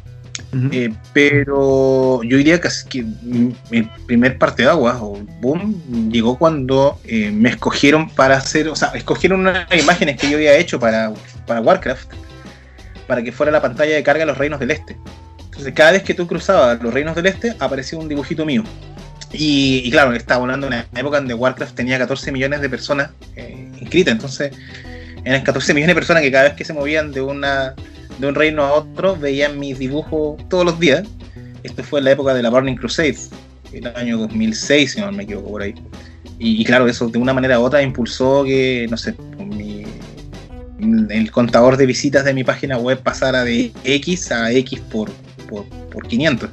Eh, 0.70 0.92
pero 1.14 2.22
yo 2.22 2.36
diría 2.36 2.60
que, 2.60 2.68
que 2.88 3.04
el 3.70 3.88
primer 4.06 4.38
parte 4.38 4.62
de 4.62 4.68
agua 4.68 4.98
o 5.00 5.18
boom 5.40 6.10
llegó 6.10 6.38
cuando 6.38 6.98
eh, 7.04 7.30
me 7.30 7.48
escogieron 7.48 8.08
para 8.10 8.36
hacer, 8.36 8.68
o 8.68 8.76
sea, 8.76 8.88
escogieron 8.88 9.40
unas 9.40 9.66
imágenes 9.74 10.18
que 10.18 10.30
yo 10.30 10.36
había 10.36 10.56
hecho 10.56 10.78
para, 10.78 11.12
para 11.46 11.60
Warcraft 11.60 12.12
para 13.06 13.22
que 13.22 13.32
fuera 13.32 13.50
la 13.50 13.62
pantalla 13.62 13.94
de 13.94 14.02
carga 14.02 14.20
de 14.20 14.26
los 14.26 14.38
reinos 14.38 14.60
del 14.60 14.70
este. 14.70 14.96
Entonces, 15.44 15.72
cada 15.74 15.92
vez 15.92 16.02
que 16.02 16.14
tú 16.14 16.26
cruzabas 16.26 16.82
los 16.82 16.92
reinos 16.92 17.14
del 17.14 17.26
este, 17.26 17.54
aparecía 17.58 17.98
un 17.98 18.08
dibujito 18.08 18.46
mío. 18.46 18.62
Y, 19.32 19.90
claro, 19.90 20.12
estaba 20.12 20.42
hablando 20.42 20.66
en 20.66 20.74
una 20.74 20.86
época 20.94 21.18
donde 21.18 21.34
Warcraft 21.34 21.74
tenía 21.74 21.98
14 21.98 22.32
millones 22.32 22.60
de 22.60 22.68
personas 22.68 23.10
inscritas. 23.80 24.12
Entonces, 24.12 24.52
eran 25.24 25.42
14 25.42 25.74
millones 25.74 25.94
de 25.94 25.94
personas 25.94 26.22
que 26.22 26.32
cada 26.32 26.44
vez 26.44 26.54
que 26.54 26.64
se 26.64 26.72
movían 26.72 27.12
de 27.12 27.20
una 27.20 27.74
de 28.18 28.26
un 28.26 28.34
reino 28.34 28.62
a 28.62 28.72
otro, 28.72 29.16
veían 29.16 29.58
mis 29.58 29.78
dibujos 29.78 30.36
todos 30.48 30.64
los 30.64 30.78
días. 30.78 31.02
Esto 31.62 31.82
fue 31.82 32.00
en 32.00 32.06
la 32.06 32.12
época 32.12 32.34
de 32.34 32.42
la 32.42 32.50
Burning 32.50 32.76
Crusade, 32.76 33.16
el 33.72 33.86
año 33.86 34.18
2006, 34.18 34.92
si 34.92 35.00
no 35.00 35.10
me 35.12 35.24
equivoco 35.24 35.50
por 35.50 35.62
ahí. 35.62 35.74
Y, 36.38 36.64
claro, 36.64 36.88
eso 36.88 37.08
de 37.08 37.18
una 37.18 37.32
manera 37.32 37.58
u 37.60 37.62
otra 37.62 37.82
impulsó 37.82 38.44
que, 38.44 38.86
no 38.90 38.96
sé, 38.96 39.14
el 41.10 41.30
contador 41.30 41.76
de 41.76 41.86
visitas 41.86 42.24
de 42.24 42.34
mi 42.34 42.42
página 42.42 42.78
web 42.78 43.00
pasara 43.00 43.44
de 43.44 43.72
X 43.84 44.32
a 44.32 44.50
X 44.52 44.80
por, 44.90 45.10
por, 45.48 46.06
500. 46.06 46.50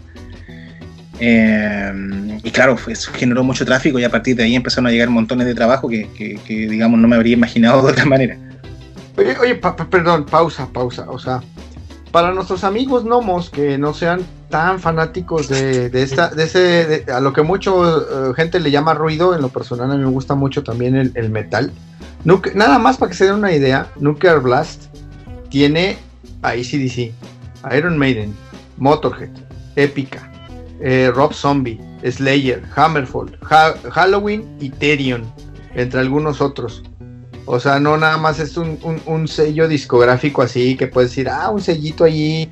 Eh, 1.19 2.39
y 2.43 2.51
claro, 2.51 2.77
eso 2.87 3.11
generó 3.13 3.43
mucho 3.43 3.65
tráfico 3.65 3.99
y 3.99 4.03
a 4.03 4.09
partir 4.09 4.35
de 4.35 4.43
ahí 4.43 4.55
empezaron 4.55 4.87
a 4.87 4.91
llegar 4.91 5.09
montones 5.09 5.45
de 5.47 5.53
trabajo 5.53 5.89
que, 5.89 6.09
que 6.15 6.67
digamos, 6.67 6.99
no 6.99 7.07
me 7.07 7.15
habría 7.15 7.33
imaginado 7.33 7.81
de 7.85 7.91
otra 7.91 8.05
manera. 8.05 8.37
Oye, 9.17 9.55
perdón, 9.55 10.25
pausa, 10.25 10.67
pausa. 10.71 11.05
O 11.09 11.19
sea, 11.19 11.41
para 12.11 12.31
nuestros 12.31 12.63
amigos 12.63 13.03
gnomos 13.03 13.49
que 13.49 13.77
no 13.77 13.93
sean 13.93 14.21
tan 14.49 14.79
fanáticos 14.79 15.47
de, 15.47 15.91
esta, 15.93 16.29
de 16.29 16.43
ese, 16.43 17.05
a 17.11 17.19
lo 17.19 17.33
que 17.33 17.43
mucho 17.43 18.29
eh, 18.29 18.33
gente 18.35 18.59
le 18.59 18.71
llama 18.71 18.93
ruido, 18.93 19.35
en 19.35 19.41
lo 19.41 19.49
personal 19.49 19.91
a 19.91 19.95
mí 19.95 20.03
me 20.03 20.09
gusta 20.09 20.35
mucho 20.35 20.63
también 20.63 20.95
el, 20.95 21.29
metal. 21.29 21.71
nada 22.55 22.79
más 22.79 22.97
para 22.97 23.11
que 23.11 23.17
se 23.17 23.25
den 23.25 23.35
una 23.35 23.51
idea, 23.51 23.87
Nuclear 23.99 24.39
Blast 24.39 24.85
tiene 25.49 25.97
a 26.41 26.49
ACDC, 26.49 27.11
Iron 27.75 27.97
Maiden, 27.97 28.33
Motorhead, 28.77 29.29
Epica, 29.75 30.31
eh, 30.81 31.11
Rob 31.13 31.33
Zombie, 31.33 31.79
Slayer, 32.03 32.63
Hammerfall, 32.75 33.37
Halloween 33.41 34.57
y 34.59 34.69
Therion, 34.69 35.23
entre 35.75 35.99
algunos 35.99 36.41
otros. 36.41 36.83
O 37.45 37.59
sea, 37.59 37.79
no 37.79 37.97
nada 37.97 38.17
más 38.17 38.39
es 38.39 38.57
un, 38.57 39.27
sello 39.27 39.67
discográfico 39.67 40.43
así 40.43 40.77
que 40.77 40.87
puedes 40.87 41.09
decir, 41.11 41.27
ah, 41.29 41.49
un 41.49 41.61
sellito 41.61 42.03
allí 42.03 42.49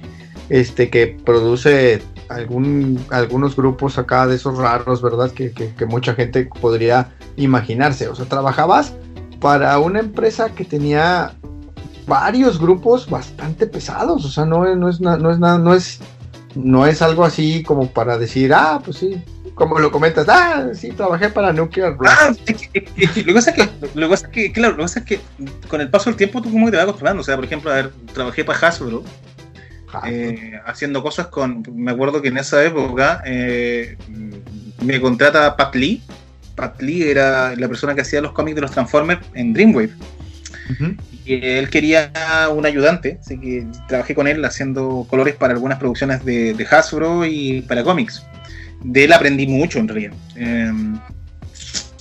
este, 0.49 0.89
que 0.89 1.17
produce 1.23 2.01
algún, 2.29 2.99
algunos 3.11 3.55
grupos 3.55 3.97
acá 3.97 4.27
de 4.27 4.35
esos 4.35 4.57
raros, 4.57 5.01
¿verdad? 5.01 5.31
Que, 5.31 5.73
mucha 5.87 6.15
gente 6.15 6.49
podría 6.59 7.11
imaginarse. 7.35 8.07
O 8.07 8.15
sea, 8.15 8.25
trabajabas 8.25 8.93
para 9.39 9.77
una 9.79 9.99
empresa 9.99 10.49
que 10.49 10.65
tenía 10.65 11.33
varios 12.07 12.59
grupos 12.59 13.09
bastante 13.09 13.67
pesados. 13.67 14.25
O 14.25 14.29
sea, 14.29 14.45
no, 14.45 14.65
es, 14.65 14.99
no 14.99 15.29
es 15.29 15.39
no 15.39 15.73
es, 15.73 15.99
no 16.57 16.85
es 16.85 17.01
algo 17.01 17.23
así 17.23 17.63
como 17.63 17.89
para 17.91 18.17
decir, 18.17 18.53
ah, 18.53 18.81
pues 18.83 18.97
sí, 18.97 19.21
como 19.55 19.79
lo 19.79 19.91
comentas, 19.91 20.27
ah, 20.29 20.69
sí, 20.73 20.91
trabajé 20.91 21.29
para 21.29 21.53
Nuclear 21.53 21.95
Blast. 21.97 22.21
Ah, 22.21 22.33
lo 23.15 23.25
que 23.25 23.33
pasa 23.33 23.51
es 23.51 23.55
que, 23.55 23.69
lo 23.95 24.09
que, 24.09 24.31
que, 24.31 24.51
claro, 24.51 24.71
lo 24.71 24.77
que 24.77 24.83
pasa 24.83 24.99
es 24.99 25.05
que 25.05 25.19
con 25.67 25.81
el 25.81 25.89
paso 25.89 26.09
del 26.09 26.17
tiempo 26.17 26.41
tú 26.41 26.51
como 26.51 26.65
que 26.65 26.71
te 26.71 26.77
vas 26.77 26.83
acostumbrando. 26.83 27.21
O 27.21 27.23
sea, 27.23 27.35
por 27.35 27.45
ejemplo, 27.45 27.71
a 27.71 27.75
ver, 27.75 27.91
trabajé 28.13 28.43
para 28.43 28.59
Hasbro, 28.59 29.03
eh, 30.05 30.59
haciendo 30.65 31.01
cosas 31.01 31.27
con, 31.27 31.63
me 31.73 31.91
acuerdo 31.91 32.21
que 32.21 32.27
en 32.27 32.37
esa 32.37 32.63
época 32.63 33.21
eh, 33.25 33.97
me 34.81 35.01
contrata 35.01 35.55
Pat 35.55 35.75
Lee. 35.75 36.03
Pat 36.55 36.81
Lee 36.81 37.03
era 37.03 37.55
la 37.55 37.67
persona 37.67 37.95
que 37.95 38.01
hacía 38.01 38.21
los 38.21 38.33
cómics 38.33 38.55
de 38.55 38.61
los 38.61 38.71
Transformers 38.71 39.21
en 39.33 39.53
Dreamwave. 39.53 39.91
Y 41.27 41.45
él 41.45 41.69
quería 41.69 42.11
un 42.53 42.65
ayudante, 42.65 43.17
así 43.19 43.37
que 43.37 43.67
trabajé 43.87 44.15
con 44.15 44.27
él 44.27 44.43
haciendo 44.45 45.05
colores 45.09 45.35
para 45.35 45.53
algunas 45.53 45.77
producciones 45.77 46.23
de, 46.23 46.53
de 46.53 46.65
Hasbro 46.65 47.25
y 47.25 47.61
para 47.61 47.83
cómics 47.83 48.23
de 48.83 49.05
él 49.05 49.13
aprendí 49.13 49.47
mucho 49.47 49.79
en 49.79 49.87
realidad. 49.87 50.13
Em, 50.35 50.99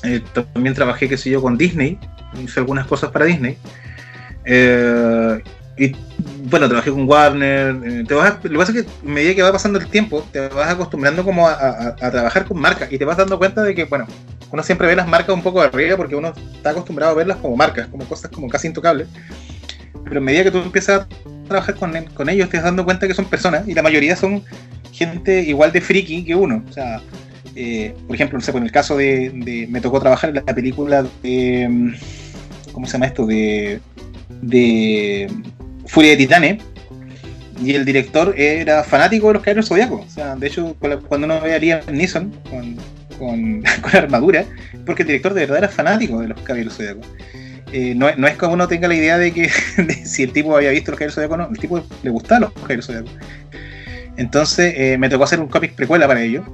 eh, 0.03 0.23
también 0.53 0.75
trabajé, 0.75 1.09
qué 1.09 1.17
sé 1.17 1.31
yo, 1.31 1.43
con 1.43 1.57
Disney, 1.57 1.99
hice 2.43 2.61
algunas 2.61 2.87
cosas 2.87 3.11
para 3.11 3.25
Disney. 3.25 3.57
Eh, 4.45 5.43
y 5.79 5.95
bueno, 6.49 6.69
trabajé 6.69 6.91
con 6.91 7.09
Warner. 7.09 7.77
Eh, 7.85 8.05
te 8.07 8.15
vas 8.15 8.37
lo 8.43 8.51
que 8.51 8.57
pasa 8.57 8.73
es 8.73 8.85
que 8.85 8.91
a 8.91 9.09
medida 9.09 9.35
que 9.35 9.43
va 9.43 9.53
pasando 9.53 9.79
el 9.79 9.89
tiempo, 9.89 10.27
te 10.33 10.49
vas 10.49 10.71
acostumbrando 10.71 11.25
como 11.25 11.49
a, 11.49 11.97
trabajar 11.97 12.45
con 12.47 12.59
marcas 12.59 12.93
y 12.93 12.99
te 12.99 13.05
vas 13.05 13.17
dando 13.17 13.39
cuenta 13.39 13.63
de 13.63 13.75
que, 13.75 13.85
bueno, 13.85 14.07
uno 14.51 14.63
siempre 14.63 14.87
ve 14.87 14.97
las 14.97 15.09
marcas 15.09 15.35
un 15.35 15.43
poco 15.43 15.61
de 15.61 15.67
arriba 15.67 15.97
porque 15.97 16.15
uno 16.15 16.33
está 16.55 16.71
acostumbrado 16.71 17.13
a 17.13 17.15
verlas 17.17 17.39
como 17.39 17.57
marcas, 17.57 17.89
como 17.89 18.05
cosas 18.07 18.31
como 18.31 18.49
casi 18.49 18.69
intocables. 18.69 19.09
Pero 20.05 20.19
a 20.19 20.23
medida 20.23 20.45
que 20.45 20.51
tú 20.53 20.59
empiezas 20.59 21.03
a 21.03 21.09
trabajar 21.49 21.75
con, 21.75 22.29
ellos, 22.29 22.49
te 22.49 22.57
vas 22.57 22.65
dando 22.65 22.85
cuenta 22.85 23.09
que 23.09 23.15
son 23.15 23.25
personas 23.25 23.67
y 23.67 23.75
la 23.75 23.83
mayoría 23.83 24.15
son 24.17 24.43
gente 24.93 25.43
igual 25.43 25.73
de 25.73 25.81
friki 25.81 26.25
que 26.25 26.35
uno. 26.37 26.63
O 26.69 26.73
sea, 26.73 27.01
eh, 27.57 27.93
por 28.07 28.15
ejemplo, 28.15 28.39
no 28.39 28.45
sé, 28.45 28.53
pues 28.53 28.61
en 28.61 28.67
el 28.67 28.73
caso 28.73 28.97
de, 28.97 29.67
Me 29.69 29.81
tocó 29.81 29.99
trabajar 29.99 30.31
en 30.31 30.37
la 30.37 30.55
película 30.55 31.05
de. 31.23 31.67
Mm, 31.69 31.95
¿Cómo 32.73 32.87
se 32.87 32.93
llama 32.93 33.07
esto? 33.07 33.27
De. 33.27 33.81
de 34.43 35.29
Furia 35.87 36.13
de 36.13 36.17
Titanes. 36.19 36.63
Y 37.63 37.75
el 37.75 37.87
director 37.87 38.35
era 38.39 38.85
fanático 38.85 39.29
de 39.29 39.35
los 39.35 39.43
Caballeros 39.43 39.69
Zodíacos. 39.69 40.07
O 40.07 40.11
sea, 40.11 40.37
de 40.37 40.47
hecho, 40.47 40.77
cuando 41.09 41.27
uno 41.27 41.41
veía 41.41 41.83
a 41.87 41.91
Nissan 41.91 42.31
con, 42.51 42.77
con, 43.19 43.63
con, 43.83 43.97
armadura, 43.97 44.45
porque 44.85 45.03
el 45.03 45.09
director 45.09 45.33
de 45.33 45.41
verdad 45.41 45.59
era 45.59 45.69
fanático 45.69 46.21
de 46.21 46.29
los 46.29 46.41
Caballeros 46.43 46.77
Zodíacos. 46.77 47.07
Eh, 47.73 47.95
no, 47.97 48.15
no, 48.17 48.29
es 48.29 48.37
como 48.37 48.55
uno 48.55 48.69
tenga 48.69 48.89
la 48.89 48.95
idea 48.95 49.19
de 49.19 49.33
que 49.33 49.49
si 50.05 50.23
el 50.23 50.33
tipo 50.33 50.55
había 50.55 50.71
visto 50.71 50.91
los 50.91 50.99
Caballeros 50.99 51.15
Zodíacos 51.15 51.39
no, 51.39 51.49
el 51.51 51.59
tipo 51.59 51.83
le 52.03 52.11
gustaban 52.11 52.43
los 52.43 52.53
Caballeros 52.53 52.87
Zodíacos. 52.87 53.13
Entonces 54.17 54.75
eh, 54.77 54.99
me 54.99 55.09
tocó 55.09 55.25
hacer 55.25 55.41
un 55.41 55.49
cómic 55.49 55.75
precuela 55.75 56.07
para 56.07 56.23
ello 56.23 56.45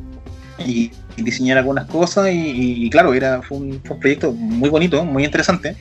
y, 0.59 0.91
diseñar 1.17 1.59
algunas 1.59 1.87
cosas 1.87 2.31
y, 2.33 2.89
claro, 2.89 3.12
era, 3.12 3.43
fue 3.43 3.59
un, 3.59 3.81
proyecto 4.01 4.33
muy 4.33 4.71
bonito, 4.71 5.05
muy 5.05 5.25
interesante. 5.25 5.77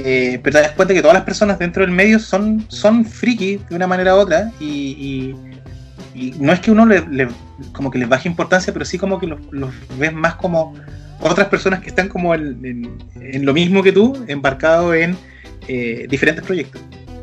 Eh, 0.00 0.38
pero 0.44 0.56
te 0.56 0.62
das 0.62 0.72
cuenta 0.72 0.94
que 0.94 1.00
todas 1.00 1.14
las 1.14 1.24
personas 1.24 1.58
dentro 1.58 1.82
del 1.82 1.90
medio 1.90 2.20
son, 2.20 2.64
son 2.68 3.04
friki 3.04 3.60
de 3.68 3.74
una 3.74 3.88
manera 3.88 4.14
u 4.14 4.18
otra 4.18 4.52
y, 4.60 5.34
no 6.38 6.52
es 6.52 6.58
que 6.60 6.72
uno 6.72 6.84
le, 6.84 7.28
como 7.72 7.90
que 7.90 7.98
les 7.98 8.08
baje 8.08 8.28
importancia, 8.28 8.72
pero 8.72 8.84
sí 8.84 8.98
como 8.98 9.20
que 9.20 9.26
los, 9.26 9.38
ves 9.98 10.12
más 10.12 10.34
como 10.34 10.74
otras 11.20 11.46
personas 11.48 11.80
que 11.80 11.88
están 11.88 12.08
como 12.08 12.34
en, 12.34 12.98
lo 13.42 13.52
mismo 13.52 13.82
que 13.82 13.92
tú, 13.92 14.24
embarcados 14.26 14.96
en 14.96 15.16
eh, 15.68 16.06
diferentes 16.08 16.44
proyectos. 16.44 16.80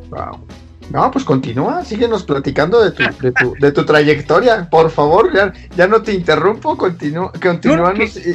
Wow. 0.10 0.46
No, 0.92 1.12
pues 1.12 1.26
continúa, 1.26 1.84
síguenos 1.84 2.24
platicando 2.24 2.82
de 2.84 2.92
tu, 2.92 3.04
de 3.22 3.32
tu, 3.32 3.54
de 3.60 3.72
tu 3.72 3.86
trayectoria, 3.86 4.70
por 4.70 4.92
favor, 4.92 5.32
ya, 5.76 5.88
no 5.88 6.02
te 6.02 6.14
interrumpo, 6.14 6.78
continúa, 6.78 7.34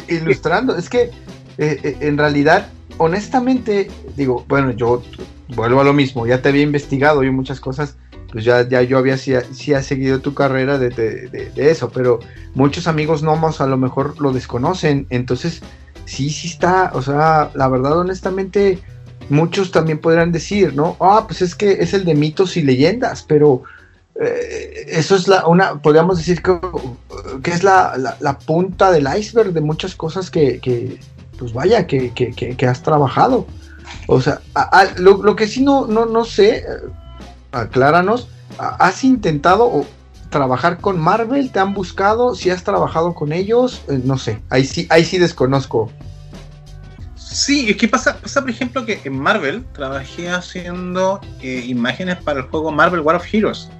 ilustrando. 0.08 0.76
Es 0.76 0.90
que 0.90 1.10
eh, 1.58 1.96
en 2.00 2.18
realidad, 2.18 2.68
honestamente, 3.00 3.90
digo, 4.16 4.44
bueno, 4.46 4.70
yo 4.72 5.02
vuelvo 5.48 5.80
a 5.80 5.84
lo 5.84 5.92
mismo, 5.92 6.26
ya 6.26 6.42
te 6.42 6.50
había 6.50 6.62
investigado 6.62 7.24
y 7.24 7.30
muchas 7.30 7.58
cosas, 7.58 7.96
pues 8.30 8.44
ya, 8.44 8.68
ya 8.68 8.82
yo 8.82 8.98
había 8.98 9.16
sí, 9.16 9.34
ha 9.34 9.82
seguido 9.82 10.20
tu 10.20 10.34
carrera 10.34 10.78
de, 10.78 10.90
de, 10.90 11.70
eso, 11.70 11.90
pero 11.90 12.20
muchos 12.54 12.86
amigos 12.86 13.22
nomos 13.22 13.60
a 13.60 13.66
lo 13.66 13.76
mejor 13.76 14.20
lo 14.20 14.32
desconocen, 14.32 15.06
entonces 15.10 15.62
sí, 16.04 16.30
sí 16.30 16.48
está, 16.48 16.92
o 16.94 17.02
sea, 17.02 17.50
la 17.54 17.68
verdad, 17.68 17.98
honestamente 17.98 18.78
muchos 19.30 19.70
también 19.70 19.98
podrán 19.98 20.30
decir, 20.30 20.74
¿no? 20.74 20.96
Ah, 21.00 21.24
pues 21.26 21.40
es 21.40 21.54
que 21.54 21.72
es 21.72 21.94
el 21.94 22.04
de 22.04 22.14
mitos 22.14 22.56
y 22.56 22.62
leyendas, 22.62 23.24
pero 23.26 23.62
eh, 24.20 24.86
eso 24.88 25.16
es 25.16 25.26
la, 25.26 25.46
una, 25.46 25.80
podríamos 25.80 26.18
decir 26.18 26.42
que, 26.42 26.58
que 27.42 27.50
es 27.50 27.62
la, 27.62 28.38
punta 28.44 28.90
del 28.90 29.08
iceberg 29.16 29.52
de 29.52 29.62
muchas 29.62 29.94
cosas 29.94 30.30
que, 30.30 30.60
pues 31.40 31.54
vaya, 31.54 31.86
que, 31.86 32.12
que, 32.12 32.66
has 32.66 32.82
trabajado. 32.82 33.46
O 34.06 34.20
sea, 34.20 34.40
lo, 34.98 35.34
que 35.34 35.48
sí 35.48 35.62
no, 35.62 35.86
no, 35.86 36.04
no 36.04 36.24
sé, 36.26 36.64
acláranos, 37.50 38.28
¿has 38.58 39.02
intentado 39.02 39.86
trabajar 40.28 40.78
con 40.78 41.00
Marvel? 41.00 41.50
¿Te 41.50 41.58
han 41.58 41.72
buscado? 41.72 42.34
¿Si 42.34 42.50
has 42.50 42.62
trabajado 42.62 43.14
con 43.14 43.32
ellos? 43.32 43.82
Eh, 43.88 44.00
no 44.04 44.18
sé, 44.18 44.40
ahí 44.50 44.64
sí, 44.64 44.86
ahí 44.90 45.04
sí 45.04 45.16
desconozco. 45.16 45.90
Sí, 47.16 47.70
es 47.70 47.76
que 47.76 47.88
pasa, 47.88 48.18
pasa 48.18 48.42
por 48.42 48.50
ejemplo 48.50 48.84
que 48.84 49.00
en 49.04 49.18
Marvel 49.18 49.64
trabajé 49.72 50.28
haciendo 50.28 51.20
eh, 51.40 51.64
imágenes 51.66 52.16
para 52.18 52.40
el 52.40 52.46
juego 52.46 52.70
Marvel 52.70 53.00
War 53.00 53.16
of 53.16 53.24
Heroes. 53.32 53.70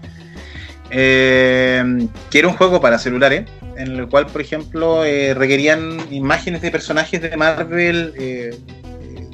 Eh, 0.90 2.08
que 2.30 2.38
era 2.38 2.48
un 2.48 2.56
juego 2.56 2.80
para 2.80 2.98
celulares, 2.98 3.48
en 3.80 3.96
el 3.96 4.08
cual, 4.08 4.26
por 4.26 4.40
ejemplo, 4.40 5.04
eh, 5.04 5.34
requerían 5.34 5.98
imágenes 6.10 6.62
de 6.62 6.70
personajes 6.70 7.20
de 7.20 7.36
Marvel, 7.36 8.12
eh, 8.18 8.58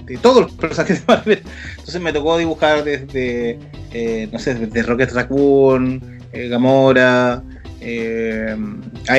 de 0.06 0.16
todos 0.18 0.42
los 0.42 0.52
personajes 0.60 1.00
de 1.00 1.04
Marvel. 1.06 1.42
Entonces 1.70 2.00
me 2.00 2.12
tocó 2.12 2.38
dibujar 2.38 2.84
desde, 2.84 3.58
eh, 3.92 4.28
no 4.32 4.38
sé, 4.38 4.54
desde 4.54 4.82
Rocket 4.82 5.12
Raccoon, 5.12 6.20
eh, 6.32 6.48
Gamora, 6.48 7.42
eh, 7.80 8.56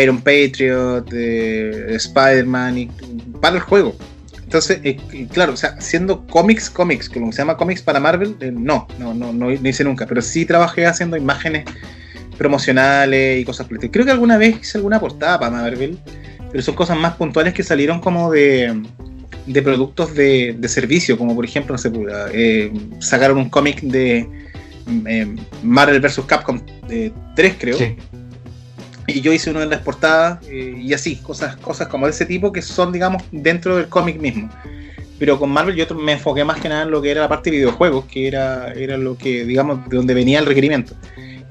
Iron 0.02 0.22
Patriot, 0.22 1.12
Spider-Man, 1.12 2.78
y, 2.78 2.86
para 3.42 3.58
el 3.58 3.62
juego. 3.62 3.96
Entonces, 4.44 4.80
claro, 5.34 5.54
o 5.54 5.58
sea, 5.58 5.72
haciendo 5.78 6.26
cómics, 6.28 6.70
cómics, 6.70 7.10
como 7.10 7.34
se 7.34 7.40
llama 7.40 7.58
cómics 7.58 7.82
para 7.82 8.00
Marvel, 8.00 8.38
no, 8.54 8.88
no, 8.98 9.14
no, 9.14 9.34
no 9.34 9.52
hice 9.52 9.84
nunca, 9.84 10.06
pero 10.06 10.22
sí 10.22 10.46
trabajé 10.46 10.86
haciendo 10.86 11.18
imágenes 11.18 11.66
promocionales 12.38 13.41
y 13.41 13.46
cosas 13.46 13.65
por 13.65 13.74
el 13.74 13.77
estilo. 13.77 13.91
Creo 13.91 14.06
que 14.06 14.12
alguna 14.12 14.38
vez 14.38 14.60
hice 14.62 14.77
alguna 14.77 15.00
portada 15.00 15.39
para 15.39 15.51
Marvel, 15.51 15.98
pero 16.51 16.63
son 16.63 16.75
cosas 16.75 16.98
más 16.98 17.15
puntuales 17.15 17.53
que 17.53 17.63
salieron 17.63 18.00
como 18.00 18.32
de, 18.32 18.82
de 19.46 19.62
productos 19.62 20.13
de, 20.13 20.56
de 20.58 20.70
servicio, 20.70 21.17
como 21.17 21.36
por 21.36 21.46
ejemplo, 21.46 21.74
no 21.74 21.77
sé, 21.77 21.89
pues, 21.89 22.13
eh, 22.34 22.72
sacaron 23.00 23.38
un 23.38 23.50
cómic 23.50 23.82
de 23.82 24.27
eh, 25.06 25.36
Marvel 25.63 26.00
vs. 26.00 26.22
Capcom 26.25 26.62
eh, 26.89 27.12
3, 27.36 27.56
creo. 27.60 27.77
Sí. 27.77 27.96
Y 29.08 29.22
yo 29.22 29.32
hice 29.32 29.50
una 29.50 29.62
de 29.62 29.67
las 29.67 29.82
portadas 29.82 30.39
eh, 30.50 30.75
y 30.77 30.94
así, 30.94 31.15
cosas, 31.15 31.56
cosas 31.58 31.88
como 31.88 32.06
de 32.08 32.12
ese 32.12 32.25
tipo 32.25 32.51
que 32.51 32.62
son, 32.62 32.91
digamos, 32.91 33.24
dentro 33.32 33.77
del 33.77 33.88
cómic 33.88 34.20
mismo. 34.20 34.50
Pero 35.17 35.39
con 35.39 35.50
Marvel 35.50 35.75
yo 35.75 35.88
me 35.96 36.12
enfoqué 36.12 36.44
más 36.44 36.60
que 36.60 36.70
nada 36.70 36.84
en 36.84 36.91
lo 36.91 37.01
que 37.01 37.12
era 37.12 37.22
la 37.22 37.29
parte 37.29 37.50
de 37.50 37.58
videojuegos, 37.58 38.06
que 38.06 38.27
era, 38.27 38.74
era 38.74 38.98
lo 38.98 39.17
que, 39.17 39.46
digamos, 39.46 39.89
de 39.89 39.98
donde 39.98 40.13
venía 40.13 40.39
el 40.39 40.46
requerimiento. 40.46 40.94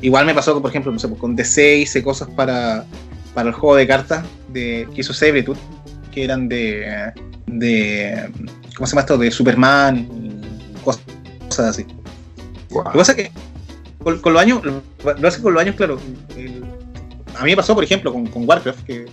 Igual 0.03 0.27
me 0.27 0.35
pasó, 0.35 0.61
por 0.61 0.71
ejemplo, 0.71 0.93
no 0.93 0.99
sé, 0.99 1.09
pues, 1.09 1.21
con 1.21 1.35
DC 1.37 1.79
hice 1.79 2.03
cosas 2.03 2.29
para, 2.37 2.85
para 3.35 3.49
el 3.49 3.55
juego 3.55 3.77
de 3.77 3.87
cartas 3.87 4.25
de, 4.49 4.87
que 4.95 5.01
hizo 5.01 5.15
Sabretooth, 5.15 5.57
que 6.13 6.25
eran 6.25 6.49
de, 6.49 7.13
de. 7.47 8.31
¿Cómo 8.77 8.87
se 8.87 8.93
llama 8.93 9.01
esto? 9.01 9.17
De 9.19 9.31
Superman, 9.31 10.07
y 10.11 10.85
cosas, 10.85 11.03
cosas 11.49 11.67
así. 11.71 11.87
Lo 12.71 12.85
que 12.93 12.99
pasa 12.99 13.13
es 13.13 13.17
que 13.17 13.31
con, 14.03 14.19
con 14.21 14.33
los 14.35 14.43
años, 14.43 14.63
lo 14.65 14.83
que 14.83 15.05
pasa 15.05 15.29
es 15.29 15.37
que 15.37 15.43
con 15.43 15.55
los 15.55 15.63
años, 15.63 15.75
claro, 15.77 15.99
el- 16.37 16.63
a 17.39 17.45
mí 17.45 17.51
me 17.51 17.57
pasó, 17.57 17.75
por 17.75 17.85
ejemplo, 17.85 18.13
con, 18.13 18.27
con 18.27 18.47
Warcraft, 18.49 18.85
que 18.85 19.07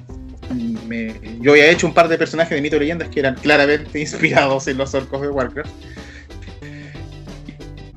me- 0.87 1.15
yo 1.39 1.51
había 1.51 1.69
hecho 1.69 1.87
un 1.87 1.93
par 1.93 2.09
de 2.09 2.17
personajes 2.17 2.53
de 2.55 2.61
mito 2.61 2.75
y 2.75 2.79
leyendas 2.79 3.07
que 3.09 3.21
eran 3.21 3.35
claramente 3.35 3.99
inspirados 4.01 4.67
en 4.67 4.77
los 4.77 4.93
orcos 4.93 5.21
de 5.21 5.29
Warcraft. 5.29 5.69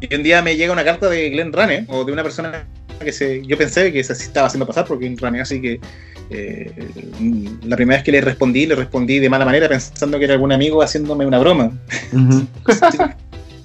Y 0.00 0.14
un 0.14 0.22
día 0.22 0.42
me 0.42 0.56
llega 0.56 0.72
una 0.72 0.84
carta 0.84 1.08
de 1.08 1.30
Glenn 1.30 1.52
Rane, 1.52 1.86
o 1.88 2.04
de 2.04 2.12
una 2.12 2.22
persona 2.22 2.66
que 3.04 3.12
se, 3.12 3.44
yo 3.46 3.56
pensé 3.56 3.92
que 3.92 4.02
se 4.02 4.12
estaba 4.12 4.46
haciendo 4.46 4.66
pasar 4.66 4.84
por 4.84 4.98
Glenn 4.98 5.16
Rane, 5.16 5.40
así 5.40 5.60
que 5.60 5.80
eh, 6.30 6.72
la 7.62 7.76
primera 7.76 7.98
vez 7.98 8.04
que 8.04 8.12
le 8.12 8.20
respondí, 8.20 8.66
le 8.66 8.74
respondí 8.74 9.18
de 9.18 9.28
mala 9.28 9.44
manera 9.44 9.68
pensando 9.68 10.18
que 10.18 10.24
era 10.24 10.34
algún 10.34 10.52
amigo 10.52 10.82
haciéndome 10.82 11.26
una 11.26 11.38
broma. 11.38 11.72
Ujú. 12.12 12.46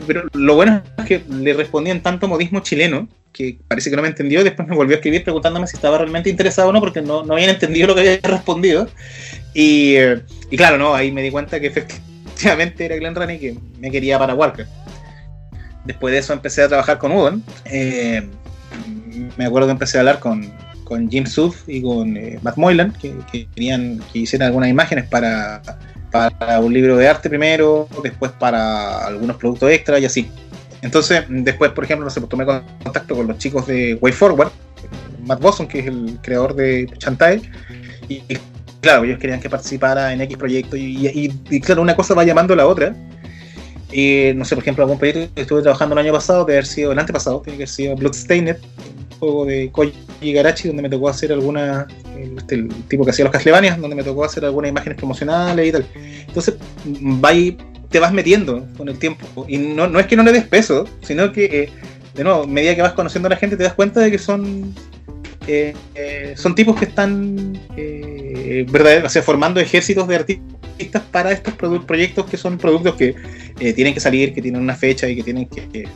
Pero 0.08 0.24
lo 0.34 0.56
bueno 0.56 0.82
es 0.98 1.06
que 1.06 1.24
le 1.30 1.54
respondí 1.54 1.92
en 1.92 2.02
tanto 2.02 2.28
modismo 2.28 2.62
chileno 2.62 3.08
que 3.32 3.58
parece 3.68 3.90
que 3.90 3.96
no 3.96 4.02
me 4.02 4.10
entendió 4.10 4.44
después 4.44 4.68
me 4.68 4.76
volvió 4.76 4.96
a 4.96 4.98
escribir 4.98 5.24
preguntándome 5.24 5.68
si 5.68 5.78
estaba 5.78 6.00
realmente 6.00 6.30
interesado 6.30 6.70
o 6.70 6.74
no 6.74 6.82
porque 6.82 7.02
no, 7.02 7.24
no 7.24 7.34
habían 7.34 7.52
entendido 7.52 7.88
lo 7.88 7.96
que 7.96 8.02
había 8.02 8.20
respondido. 8.24 8.88
Y, 9.54 9.96
eh, 9.96 10.22
y 10.50 10.58
claro, 10.58 10.78
no, 10.78 10.94
ahí 10.94 11.12
me 11.12 11.22
di 11.22 11.32
cuenta 11.32 11.60
que 11.60 11.68
efectivamente 11.68 12.86
era 12.86 12.96
Glenn 12.98 13.16
Rani 13.16 13.40
que 13.40 13.56
me 13.80 13.92
quería 13.92 14.20
para 14.20 14.36
Warcraft. 14.36 14.70
Después 15.86 16.12
de 16.12 16.20
eso 16.20 16.34
empecé 16.34 16.62
a 16.62 16.68
trabajar 16.68 16.98
con 16.98 17.12
Udon. 17.12 17.44
Eh, 17.66 18.28
me 19.38 19.46
acuerdo 19.46 19.68
que 19.68 19.74
empecé 19.74 19.98
a 19.98 20.02
hablar 20.02 20.20
con, 20.20 20.52
con 20.84 21.10
Jim 21.10 21.26
Sooth 21.26 21.68
y 21.68 21.82
con 21.82 22.18
eh, 22.18 22.40
Matt 22.42 22.58
Moylan, 22.58 22.94
que, 22.94 23.14
que 23.32 23.48
querían 23.48 24.02
que 24.12 24.20
hiciera 24.20 24.48
algunas 24.48 24.70
imágenes 24.70 25.06
para, 25.06 25.62
para 26.12 26.60
un 26.60 26.74
libro 26.74 26.98
de 26.98 27.08
arte 27.08 27.30
primero, 27.30 27.88
después 28.04 28.32
para 28.32 29.06
algunos 29.06 29.38
productos 29.38 29.72
extra 29.72 30.00
y 30.00 30.06
así. 30.06 30.30
Entonces, 30.82 31.24
después, 31.30 31.72
por 31.72 31.84
ejemplo, 31.84 32.06
no 32.06 32.10
sé, 32.10 32.20
pues 32.20 32.30
tomé 32.30 32.46
contacto 32.46 33.16
con 33.16 33.28
los 33.28 33.38
chicos 33.38 33.68
de 33.68 33.98
Way 34.02 34.14
Forward, 34.14 34.52
Matt 35.24 35.40
Bosson, 35.40 35.68
que 35.68 35.80
es 35.80 35.88
el 35.88 36.18
creador 36.22 36.56
de 36.56 36.92
Chantae, 36.98 37.42
y, 38.10 38.22
claro, 38.82 39.04
ellos 39.04 39.20
querían 39.20 39.40
que 39.40 39.50
participara 39.50 40.12
en 40.12 40.22
X 40.22 40.38
proyecto, 40.38 40.76
y, 40.76 41.62
claro, 41.64 41.82
una 41.84 41.96
cosa 41.96 42.14
va 42.16 42.24
llamando 42.24 42.54
a 42.54 42.58
la 42.58 42.68
otra. 42.68 42.96
Y 43.92 44.32
no 44.36 44.46
sé, 44.46 44.56
por 44.56 44.64
ejemplo, 44.64 44.84
algún 44.84 44.98
proyecto 44.98 45.34
que 45.36 45.42
estuve 45.42 45.62
trabajando 45.62 45.94
el 45.94 46.00
año 46.00 46.14
pasado, 46.14 46.46
que 46.46 46.54
haber 46.54 46.66
sido 46.66 46.94
el 46.94 47.00
antepasado, 47.00 47.42
tiene 47.42 47.58
que 47.58 47.64
haber 47.64 47.70
sido 47.70 47.96
Bloodstained, 47.96 48.58
juego 49.22 49.46
de 49.46 49.70
Koji 49.72 49.94
Igarashi, 50.20 50.68
donde 50.68 50.82
me 50.82 50.90
tocó 50.90 51.08
hacer 51.08 51.32
alguna, 51.32 51.88
este, 52.38 52.56
el 52.56 52.68
tipo 52.90 53.06
que 53.06 53.12
hacía 53.12 53.24
los 53.24 53.32
Castlevania, 53.32 53.78
donde 53.78 53.96
me 53.96 54.04
tocó 54.04 54.26
hacer 54.26 54.44
algunas 54.44 54.70
imágenes 54.70 54.98
promocionales 54.98 55.70
y 55.70 55.72
tal. 55.72 55.86
Entonces, 56.28 56.56
va 57.24 57.34
y 57.34 57.56
te 57.90 58.00
vas 58.00 58.12
metiendo 58.12 58.68
con 58.76 58.90
el 58.90 58.98
tiempo. 58.98 59.46
Y 59.48 59.58
no, 59.58 59.88
no 59.88 60.00
es 60.00 60.08
que 60.08 60.18
no 60.18 60.24
le 60.24 60.34
des 60.34 60.46
peso, 60.46 60.86
sino 61.02 61.32
que, 61.32 61.46
eh, 61.46 61.70
de 62.16 62.24
nuevo, 62.26 62.44
a 62.44 62.48
medida 62.48 62.76
que 62.76 62.82
vas 62.82 62.94
conociendo 62.94 63.28
a 63.28 63.30
la 63.30 63.38
gente, 63.38 63.56
te 63.56 63.64
das 63.64 63.74
cuenta 63.74 64.02
de 64.02 64.12
que 64.12 64.18
son. 64.18 64.74
eh, 65.48 65.74
eh, 65.96 66.34
son 66.36 66.54
tipos 66.56 66.76
que 66.76 66.86
están 66.86 67.60
eh, 67.78 68.66
o 69.04 69.10
sea, 69.10 69.22
formando 69.24 69.60
ejércitos 69.60 70.08
de 70.08 70.16
artistas 70.16 71.04
para 71.12 71.32
estos 71.32 71.54
proyectos 71.86 72.26
que 72.26 72.38
son 72.38 72.58
productos 72.58 72.96
que 72.96 73.16
eh, 73.60 73.74
tienen 73.74 73.94
que 73.94 74.00
salir, 74.00 74.34
que 74.34 74.42
tienen 74.42 74.62
una 74.62 74.76
fecha 74.76 75.08
y 75.08 75.16
que 75.16 75.24
tienen 75.24 75.48
que, 75.48 75.88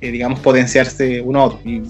digamos, 0.00 0.40
potenciarse 0.40 1.20
uno 1.20 1.40
a 1.40 1.44
otro. 1.44 1.60
Y 1.64 1.82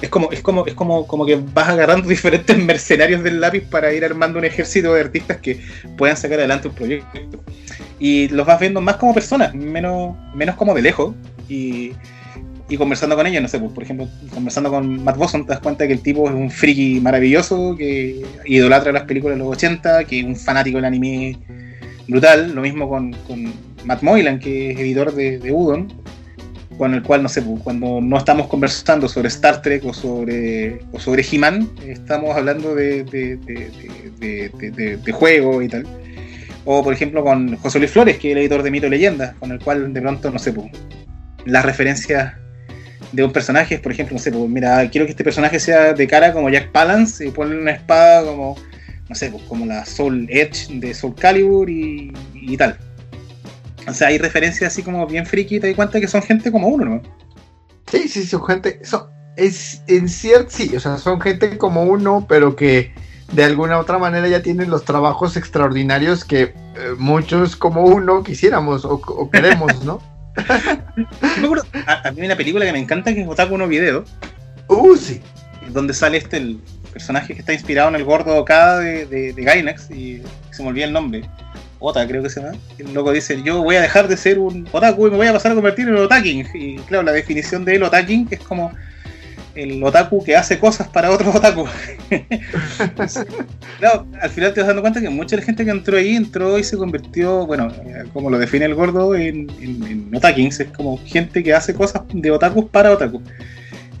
es 0.00 0.08
como, 0.08 0.30
es 0.30 0.40
como, 0.40 0.66
es 0.66 0.74
como, 0.74 1.06
como 1.06 1.26
que 1.26 1.40
vas 1.52 1.68
agarrando 1.68 2.08
diferentes 2.08 2.56
mercenarios 2.56 3.22
del 3.22 3.40
lápiz 3.40 3.62
para 3.62 3.92
ir 3.92 4.04
armando 4.04 4.38
un 4.38 4.44
ejército 4.44 4.94
de 4.94 5.00
artistas 5.00 5.38
que 5.38 5.60
puedan 5.96 6.16
sacar 6.16 6.38
adelante 6.38 6.68
un 6.68 6.74
proyecto. 6.74 7.42
Y 7.98 8.28
los 8.28 8.46
vas 8.46 8.60
viendo 8.60 8.80
más 8.80 8.96
como 8.96 9.14
personas, 9.14 9.54
menos, 9.54 10.16
menos 10.34 10.56
como 10.56 10.74
de 10.74 10.82
lejos. 10.82 11.14
Y, 11.48 11.92
y 12.68 12.76
conversando 12.76 13.16
con 13.16 13.26
ellos, 13.26 13.42
no 13.42 13.48
sé, 13.48 13.58
pues, 13.58 13.72
por 13.72 13.82
ejemplo, 13.82 14.08
conversando 14.32 14.70
con 14.70 15.02
Matt 15.04 15.16
Bosson, 15.16 15.44
te 15.44 15.52
das 15.52 15.60
cuenta 15.60 15.86
que 15.86 15.92
el 15.92 16.00
tipo 16.00 16.28
es 16.28 16.34
un 16.34 16.50
friki 16.50 17.00
maravilloso, 17.00 17.74
que 17.76 18.24
idolatra 18.46 18.92
las 18.92 19.02
películas 19.02 19.36
de 19.36 19.44
los 19.44 19.52
80, 19.52 20.04
que 20.04 20.20
es 20.20 20.24
un 20.24 20.36
fanático 20.36 20.76
del 20.76 20.86
anime 20.86 21.36
brutal. 22.08 22.54
Lo 22.54 22.62
mismo 22.62 22.88
con, 22.88 23.12
con 23.26 23.52
Matt 23.84 24.02
Moylan, 24.02 24.38
que 24.38 24.70
es 24.70 24.78
editor 24.78 25.12
de 25.14 25.52
Udon, 25.52 25.99
con 26.80 26.94
el 26.94 27.02
cual, 27.02 27.22
no 27.22 27.28
sé, 27.28 27.44
cuando 27.62 28.00
no 28.00 28.16
estamos 28.16 28.46
conversando 28.46 29.06
sobre 29.06 29.28
Star 29.28 29.60
Trek 29.60 29.84
o 29.84 29.92
sobre, 29.92 30.80
o 30.92 30.98
sobre 30.98 31.22
He-Man, 31.30 31.68
estamos 31.86 32.34
hablando 32.34 32.74
de, 32.74 33.04
de, 33.04 33.36
de, 34.18 35.12
juego 35.12 35.60
y 35.60 35.68
tal. 35.68 35.86
O, 36.64 36.82
por 36.82 36.94
ejemplo, 36.94 37.22
con 37.22 37.54
José 37.58 37.80
Luis 37.80 37.90
Flores, 37.90 38.16
que 38.16 38.30
es 38.30 38.32
el 38.32 38.38
editor 38.38 38.62
de 38.62 38.70
Mito 38.70 38.86
y 38.86 38.90
Leyenda, 38.90 39.34
con 39.38 39.52
el 39.52 39.58
cual 39.58 39.92
de 39.92 40.00
pronto, 40.00 40.30
no 40.30 40.38
sé, 40.38 40.54
pues, 40.54 40.70
las 41.44 41.66
referencias 41.66 42.32
de 43.12 43.24
un 43.24 43.32
personaje 43.32 43.78
por 43.78 43.92
ejemplo, 43.92 44.14
no 44.14 44.18
sé, 44.18 44.32
pues, 44.32 44.48
mira, 44.48 44.88
quiero 44.88 45.04
que 45.04 45.10
este 45.10 45.22
personaje 45.22 45.60
sea 45.60 45.92
de 45.92 46.06
cara 46.06 46.32
como 46.32 46.48
Jack 46.48 46.72
Palance 46.72 47.26
y 47.26 47.30
ponle 47.30 47.60
una 47.60 47.72
espada 47.72 48.24
como, 48.24 48.56
no 49.06 49.14
sé, 49.14 49.30
pues, 49.30 49.42
como 49.42 49.66
la 49.66 49.84
Soul 49.84 50.26
Edge 50.30 50.68
de 50.70 50.94
Soul 50.94 51.14
Calibur 51.14 51.68
y, 51.68 52.10
y 52.32 52.56
tal. 52.56 52.78
O 53.90 53.94
sea, 53.94 54.08
hay 54.08 54.18
referencias 54.18 54.72
así 54.72 54.82
como 54.82 55.06
bien 55.06 55.26
friki 55.26 55.56
y 55.56 55.60
te 55.60 55.66
das 55.68 55.76
cuenta 55.76 56.00
que 56.00 56.08
son 56.08 56.22
gente 56.22 56.50
como 56.50 56.68
uno, 56.68 56.84
¿no? 56.84 57.02
Sí, 57.90 58.08
sí, 58.08 58.24
son 58.24 58.44
gente. 58.46 58.80
Son, 58.84 59.02
es, 59.36 59.82
en 59.86 60.08
cierto, 60.08 60.50
sí, 60.50 60.74
o 60.76 60.80
sea, 60.80 60.98
son 60.98 61.20
gente 61.20 61.56
como 61.58 61.82
uno, 61.84 62.26
pero 62.28 62.56
que 62.56 62.92
de 63.32 63.44
alguna 63.44 63.78
otra 63.78 63.98
manera 63.98 64.26
ya 64.28 64.42
tienen 64.42 64.70
los 64.70 64.84
trabajos 64.84 65.36
extraordinarios 65.36 66.24
que 66.24 66.42
eh, 66.42 66.54
muchos 66.98 67.56
como 67.56 67.84
uno 67.84 68.22
quisiéramos 68.22 68.84
o, 68.84 68.94
o 68.94 69.30
queremos, 69.30 69.84
¿no? 69.84 70.00
A, 71.86 72.08
a 72.08 72.12
mí 72.12 72.20
hay 72.20 72.26
una 72.26 72.36
película 72.36 72.64
que 72.64 72.72
me 72.72 72.78
encanta 72.78 73.12
que 73.14 73.22
es 73.22 73.28
Otaku 73.28 73.56
no 73.58 73.66
Video, 73.68 74.04
Uh, 74.68 74.96
sí. 74.96 75.20
donde 75.70 75.92
sale 75.94 76.18
este 76.18 76.36
el 76.36 76.60
personaje 76.92 77.34
que 77.34 77.40
está 77.40 77.52
inspirado 77.52 77.88
en 77.88 77.96
el 77.96 78.04
gordo 78.04 78.36
Okada 78.36 78.78
de, 78.78 79.06
de, 79.06 79.32
de 79.32 79.42
Gainax 79.42 79.90
y 79.90 80.22
se 80.52 80.62
me 80.62 80.68
olvida 80.68 80.84
el 80.84 80.92
nombre. 80.92 81.28
Ota, 81.80 82.06
creo 82.06 82.22
que 82.22 82.30
se 82.30 82.40
llama. 82.40 82.56
El 82.78 82.94
loco 82.94 83.12
dice, 83.12 83.42
yo 83.42 83.62
voy 83.62 83.76
a 83.76 83.80
dejar 83.80 84.06
de 84.06 84.16
ser 84.16 84.38
un 84.38 84.68
otaku 84.70 85.08
y 85.08 85.10
me 85.10 85.16
voy 85.16 85.26
a 85.26 85.32
pasar 85.32 85.52
a 85.52 85.54
convertir 85.54 85.88
en 85.88 85.94
un 85.94 86.02
otaking. 86.02 86.46
Y 86.54 86.76
claro, 86.80 87.02
la 87.02 87.12
definición 87.12 87.64
de 87.64 87.76
el 87.76 87.82
otaking 87.82 88.28
es 88.30 88.38
como 88.40 88.70
el 89.54 89.82
otaku 89.82 90.22
que 90.22 90.36
hace 90.36 90.58
cosas 90.58 90.88
para 90.88 91.10
otros 91.10 91.34
otaku. 91.34 91.66
claro, 93.78 94.06
al 94.20 94.30
final 94.30 94.52
te 94.52 94.60
vas 94.60 94.68
dando 94.68 94.82
cuenta 94.82 95.00
que 95.00 95.08
mucha 95.08 95.36
de 95.36 95.42
la 95.42 95.46
gente 95.46 95.64
que 95.64 95.70
entró 95.70 95.96
ahí 95.96 96.16
entró 96.16 96.58
y 96.58 96.64
se 96.64 96.76
convirtió, 96.76 97.46
bueno, 97.46 97.72
eh, 97.86 98.04
como 98.12 98.30
lo 98.30 98.38
define 98.38 98.66
el 98.66 98.74
gordo, 98.74 99.14
en, 99.14 99.50
en, 99.60 99.82
en 99.84 100.14
otakings. 100.14 100.60
Es 100.60 100.68
como 100.68 100.98
gente 101.04 101.42
que 101.42 101.54
hace 101.54 101.74
cosas 101.74 102.02
de 102.12 102.30
otakus 102.30 102.66
para 102.66 102.92
otaku. 102.92 103.22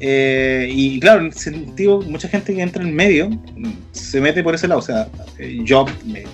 Eh, 0.02 0.66
y 0.72 0.98
claro, 0.98 1.20
en 1.20 1.26
ese 1.26 1.50
sentido, 1.50 2.00
mucha 2.00 2.26
gente 2.26 2.54
que 2.54 2.62
entra 2.62 2.82
en 2.82 2.94
medio 2.94 3.28
mm, 3.28 3.72
se 3.92 4.20
mete 4.20 4.42
por 4.42 4.54
ese 4.54 4.66
lado. 4.66 4.80
O 4.80 4.82
sea, 4.82 5.08
eh, 5.38 5.60
yo 5.62 5.84
me, 6.06 6.24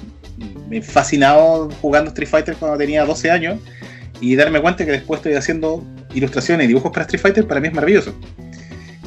me 0.69 0.83
fascinado 0.83 1.71
jugando 1.81 2.09
Street 2.09 2.29
Fighter 2.29 2.57
cuando 2.57 2.77
tenía 2.79 3.05
12 3.05 3.31
años 3.31 3.59
y 4.21 4.37
darme 4.37 4.61
cuenta 4.61 4.85
que 4.85 4.93
después 4.93 5.19
estoy 5.19 5.35
haciendo 5.35 5.85
ilustraciones 6.15 6.65
y 6.65 6.69
dibujos 6.69 6.93
para 6.93 7.03
Street 7.03 7.21
Fighter 7.21 7.47
para 7.47 7.61
mí 7.61 7.69
es 7.69 7.75
maravilloso. 7.75 8.15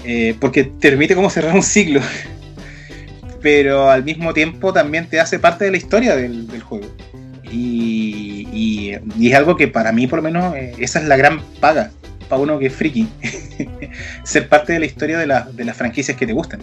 Eh, 0.06 0.36
porque 0.40 0.64
te 0.64 0.90
permite 0.90 1.16
como 1.16 1.30
cerrar 1.30 1.54
un 1.54 1.64
ciclo. 1.64 2.02
pero 3.42 3.90
al 3.90 4.04
mismo 4.04 4.34
tiempo 4.34 4.74
también 4.74 5.08
te 5.08 5.20
hace 5.20 5.40
parte 5.40 5.66
de 5.66 5.72
la 5.72 5.78
historia 5.78 6.16
del, 6.16 6.62
juego. 6.62 6.88
Y, 7.52 8.96
es 9.22 9.34
algo 9.34 9.56
que 9.56 9.68
para 9.68 9.92
mí, 9.92 10.08
por 10.08 10.20
lo 10.20 10.24
menos, 10.24 10.56
eh, 10.56 10.74
esa 10.80 11.00
es 11.00 11.06
la 11.06 11.18
gran 11.18 11.42
paga 11.60 11.92
para 12.28 12.42
uno 12.42 12.60
que 12.60 12.68
es 12.68 12.74
friki. 12.74 13.08
Ser 14.24 14.48
parte 14.48 14.74
de 14.74 14.80
la 14.80 14.86
historia 14.86 15.18
de, 15.18 15.44
de 15.54 15.66
las 15.66 15.78
franquicias 15.78 16.18
que 16.18 16.28
te 16.28 16.34
gustan. 16.34 16.60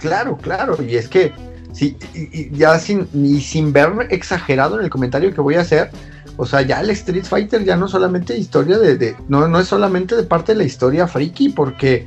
Claro, 0.00 0.36
claro, 0.36 0.78
y 0.82 0.96
es 0.96 1.08
que 1.08 1.32
Sí, 1.78 1.96
y, 2.12 2.50
ya 2.58 2.76
sin, 2.80 3.06
ni 3.12 3.40
sin 3.40 3.72
ver 3.72 3.92
exagerado 4.10 4.78
en 4.78 4.84
el 4.84 4.90
comentario 4.90 5.32
que 5.32 5.40
voy 5.40 5.54
a 5.54 5.60
hacer, 5.60 5.92
o 6.36 6.44
sea, 6.44 6.62
ya 6.62 6.80
el 6.80 6.90
Street 6.90 7.24
Fighter 7.24 7.64
ya 7.64 7.76
no 7.76 7.86
solamente 7.86 8.36
historia 8.36 8.78
de, 8.78 9.14
no, 9.28 9.46
no 9.46 9.60
es 9.60 9.68
solamente 9.68 10.16
de 10.16 10.24
parte 10.24 10.52
de 10.54 10.58
la 10.58 10.64
historia 10.64 11.06
friki, 11.06 11.50
porque 11.50 12.04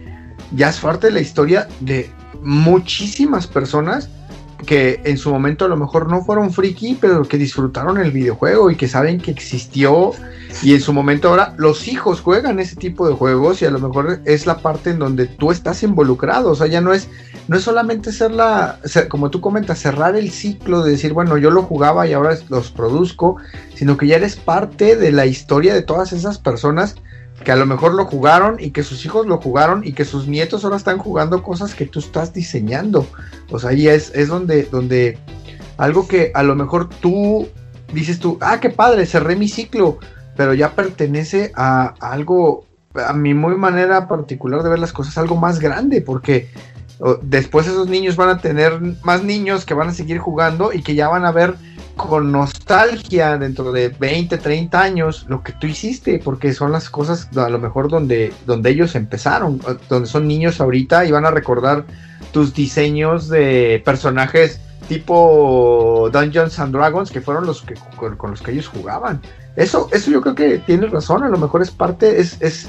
ya 0.53 0.67
es 0.67 0.79
parte 0.79 1.07
de 1.07 1.13
la 1.13 1.21
historia 1.21 1.69
de 1.79 2.09
muchísimas 2.41 3.47
personas 3.47 4.09
que 4.65 4.99
en 5.05 5.17
su 5.17 5.31
momento 5.31 5.63
a 5.63 5.69
lo 5.69 5.77
mejor 5.77 6.09
no 6.09 6.21
fueron 6.21 6.51
friki, 6.51 6.97
pero 6.99 7.23
que 7.23 7.37
disfrutaron 7.37 7.97
el 7.97 8.11
videojuego 8.11 8.71
y 8.71 8.75
que 8.75 8.89
saben 8.89 9.21
que 9.21 9.31
existió. 9.31 10.11
Y 10.61 10.73
en 10.73 10.81
su 10.81 10.91
momento 10.91 11.29
ahora 11.29 11.53
los 11.57 11.87
hijos 11.87 12.19
juegan 12.19 12.59
ese 12.59 12.75
tipo 12.75 13.07
de 13.07 13.15
juegos 13.15 13.61
y 13.61 13.65
a 13.65 13.71
lo 13.71 13.79
mejor 13.79 14.19
es 14.25 14.45
la 14.45 14.57
parte 14.57 14.89
en 14.89 14.99
donde 14.99 15.27
tú 15.27 15.49
estás 15.51 15.81
involucrado, 15.81 16.51
o 16.51 16.55
sea, 16.55 16.67
ya 16.67 16.81
no 16.81 16.93
es 16.93 17.07
no 17.47 17.57
es 17.57 17.63
solamente 17.63 18.11
ser 18.11 18.31
la 18.31 18.79
como 19.09 19.29
tú 19.29 19.41
comentas, 19.41 19.79
cerrar 19.79 20.15
el 20.15 20.31
ciclo 20.31 20.83
de 20.83 20.91
decir, 20.91 21.13
bueno, 21.13 21.37
yo 21.37 21.51
lo 21.51 21.63
jugaba 21.63 22.07
y 22.07 22.13
ahora 22.13 22.37
los 22.49 22.71
produzco, 22.71 23.37
sino 23.75 23.97
que 23.97 24.07
ya 24.07 24.17
eres 24.17 24.35
parte 24.35 24.95
de 24.95 25.11
la 25.11 25.25
historia 25.25 25.73
de 25.73 25.81
todas 25.81 26.13
esas 26.13 26.37
personas 26.37 26.95
que 27.43 27.51
a 27.51 27.55
lo 27.55 27.65
mejor 27.65 27.93
lo 27.93 28.05
jugaron 28.05 28.57
y 28.59 28.71
que 28.71 28.83
sus 28.83 29.05
hijos 29.05 29.25
lo 29.25 29.39
jugaron 29.39 29.81
y 29.83 29.93
que 29.93 30.05
sus 30.05 30.27
nietos 30.27 30.63
ahora 30.63 30.77
están 30.77 30.99
jugando 30.99 31.41
cosas 31.43 31.73
que 31.73 31.85
tú 31.85 31.99
estás 31.99 32.33
diseñando. 32.33 33.07
O 33.49 33.59
sea, 33.59 33.71
ahí 33.71 33.87
es, 33.87 34.11
es 34.13 34.27
donde, 34.27 34.63
donde 34.63 35.17
algo 35.77 36.07
que 36.07 36.31
a 36.35 36.43
lo 36.43 36.55
mejor 36.55 36.89
tú 36.89 37.47
dices 37.93 38.19
tú, 38.19 38.37
ah, 38.41 38.59
qué 38.59 38.69
padre, 38.69 39.05
cerré 39.05 39.35
mi 39.35 39.47
ciclo, 39.47 39.97
pero 40.35 40.53
ya 40.53 40.75
pertenece 40.75 41.51
a, 41.55 41.95
algo, 41.99 42.65
a 42.93 43.13
mi 43.13 43.33
muy 43.33 43.55
manera 43.55 44.07
particular 44.07 44.63
de 44.63 44.69
ver 44.69 44.79
las 44.79 44.93
cosas, 44.93 45.17
algo 45.17 45.35
más 45.35 45.59
grande, 45.59 46.01
porque 46.01 46.49
después 47.21 47.67
esos 47.67 47.87
niños 47.87 48.15
van 48.15 48.29
a 48.29 48.37
tener 48.37 48.79
más 49.03 49.23
niños 49.23 49.65
que 49.65 49.73
van 49.73 49.89
a 49.89 49.93
seguir 49.93 50.19
jugando 50.19 50.71
y 50.73 50.83
que 50.83 50.95
ya 50.95 51.07
van 51.07 51.25
a 51.25 51.31
ver 51.31 51.55
con 51.97 52.31
nostalgia 52.31 53.37
dentro 53.37 53.71
de 53.71 53.89
20, 53.89 54.37
30 54.37 54.81
años 54.81 55.25
lo 55.27 55.43
que 55.43 55.53
tú 55.53 55.67
hiciste, 55.67 56.19
porque 56.23 56.53
son 56.53 56.71
las 56.71 56.89
cosas 56.89 57.29
a 57.35 57.49
lo 57.49 57.59
mejor 57.59 57.89
donde, 57.89 58.33
donde 58.45 58.69
ellos 58.69 58.95
empezaron, 58.95 59.59
donde 59.89 60.07
son 60.07 60.27
niños 60.27 60.61
ahorita 60.61 61.05
y 61.05 61.11
van 61.11 61.25
a 61.25 61.31
recordar 61.31 61.85
tus 62.31 62.53
diseños 62.53 63.29
de 63.29 63.81
personajes 63.83 64.59
tipo 64.87 66.09
Dungeons 66.11 66.59
and 66.59 66.75
Dragons, 66.75 67.11
que 67.11 67.21
fueron 67.21 67.45
los 67.45 67.61
que 67.61 67.75
con, 67.95 68.31
los 68.31 68.41
que 68.41 68.51
ellos 68.51 68.67
jugaban. 68.67 69.21
Eso, 69.55 69.89
eso 69.91 70.11
yo 70.11 70.21
creo 70.21 70.35
que 70.35 70.57
tienes 70.59 70.91
razón, 70.91 71.23
a 71.23 71.29
lo 71.29 71.37
mejor 71.37 71.61
es 71.61 71.71
parte, 71.71 72.19
es, 72.19 72.41
es, 72.41 72.67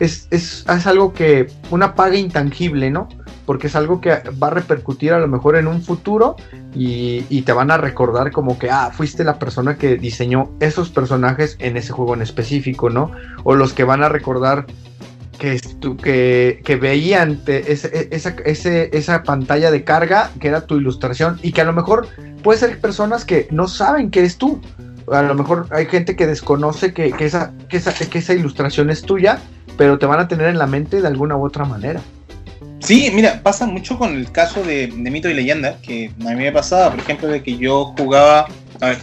es, 0.00 0.26
es, 0.30 0.64
es 0.68 0.86
algo 0.86 1.12
que, 1.12 1.46
una 1.70 1.94
paga 1.94 2.16
intangible, 2.16 2.90
¿no? 2.90 3.08
Porque 3.46 3.66
es 3.66 3.76
algo 3.76 4.00
que 4.00 4.10
va 4.42 4.48
a 4.48 4.50
repercutir 4.50 5.12
a 5.12 5.18
lo 5.18 5.28
mejor 5.28 5.56
en 5.56 5.66
un 5.66 5.82
futuro 5.82 6.36
y, 6.74 7.42
te 7.42 7.52
van 7.52 7.72
a 7.72 7.76
recordar 7.76 8.30
como 8.30 8.58
que, 8.58 8.70
ah, 8.70 8.90
fuiste 8.92 9.24
la 9.24 9.38
persona 9.38 9.76
que 9.76 9.96
diseñó 9.96 10.50
esos 10.60 10.90
personajes 10.90 11.56
en 11.58 11.76
ese 11.76 11.92
juego 11.92 12.14
en 12.14 12.22
específico, 12.22 12.88
¿no? 12.88 13.10
O 13.42 13.56
los 13.56 13.72
que 13.72 13.82
van 13.82 14.04
a 14.04 14.08
recordar 14.08 14.66
que, 15.38 15.60
que, 16.00 16.62
que 16.64 16.76
veían 16.76 17.40
ese, 17.46 18.08
esa, 18.12 18.34
esa 18.44 19.22
pantalla 19.24 19.72
de 19.72 19.82
carga 19.82 20.30
que 20.38 20.48
era 20.48 20.66
tu 20.66 20.76
ilustración 20.76 21.40
y 21.42 21.50
que 21.50 21.62
a 21.62 21.64
lo 21.64 21.72
mejor 21.72 22.06
puede 22.44 22.60
ser 22.60 22.80
personas 22.80 23.24
que 23.24 23.48
no 23.50 23.66
saben 23.66 24.10
que 24.10 24.20
eres 24.20 24.38
tú. 24.38 24.60
A 25.10 25.22
lo 25.22 25.34
mejor 25.34 25.66
hay 25.70 25.86
gente 25.86 26.14
que 26.14 26.28
desconoce 26.28 26.94
que, 26.94 27.12
esa, 27.18 27.52
que, 27.68 27.76
esa, 27.76 27.92
que 27.92 28.18
esa 28.18 28.34
ilustración 28.34 28.88
es 28.88 29.02
tuya, 29.02 29.40
pero 29.76 29.98
te 29.98 30.06
van 30.06 30.20
a 30.20 30.28
tener 30.28 30.46
en 30.46 30.58
la 30.58 30.68
mente 30.68 31.00
de 31.00 31.08
alguna 31.08 31.36
u 31.36 31.44
otra 31.44 31.64
manera. 31.64 32.00
Sí, 32.82 33.10
mira, 33.14 33.40
pasa 33.42 33.66
mucho 33.66 33.96
con 33.96 34.14
el 34.14 34.30
caso 34.32 34.62
de, 34.64 34.88
Mito 34.88 35.28
y 35.28 35.34
Leyenda, 35.34 35.78
que 35.82 36.10
a 36.20 36.30
mí 36.30 36.34
me 36.34 36.50
pasaba, 36.50 36.90
por 36.90 36.98
ejemplo, 36.98 37.28
de 37.28 37.42
que 37.42 37.56
yo 37.56 37.94
jugaba, 37.96 38.48
a 38.80 38.88
ver, 38.88 38.98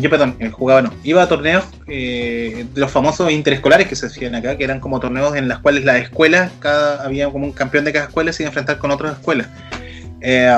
yo 0.00 0.08
perdón, 0.08 0.36
eh, 0.38 0.48
jugaba 0.48 0.80
no, 0.80 0.92
iba 1.04 1.22
a 1.22 1.28
torneos 1.28 1.64
eh, 1.88 2.64
de 2.72 2.80
los 2.80 2.90
famosos 2.90 3.30
interescolares 3.30 3.86
que 3.86 3.96
se 3.96 4.06
hacían 4.06 4.34
acá, 4.34 4.56
que 4.56 4.64
eran 4.64 4.80
como 4.80 4.98
torneos 4.98 5.36
en 5.36 5.46
los 5.46 5.58
cuales 5.58 5.84
las 5.84 6.00
escuelas, 6.00 6.50
cada, 6.58 7.04
había 7.04 7.28
como 7.30 7.44
un 7.44 7.52
campeón 7.52 7.84
de 7.84 7.92
cada 7.92 8.06
escuela 8.06 8.32
se 8.32 8.42
iba 8.42 8.48
a 8.48 8.50
enfrentar 8.50 8.78
con 8.78 8.90
otras 8.90 9.12
escuelas. 9.12 9.48
Eh, 10.22 10.50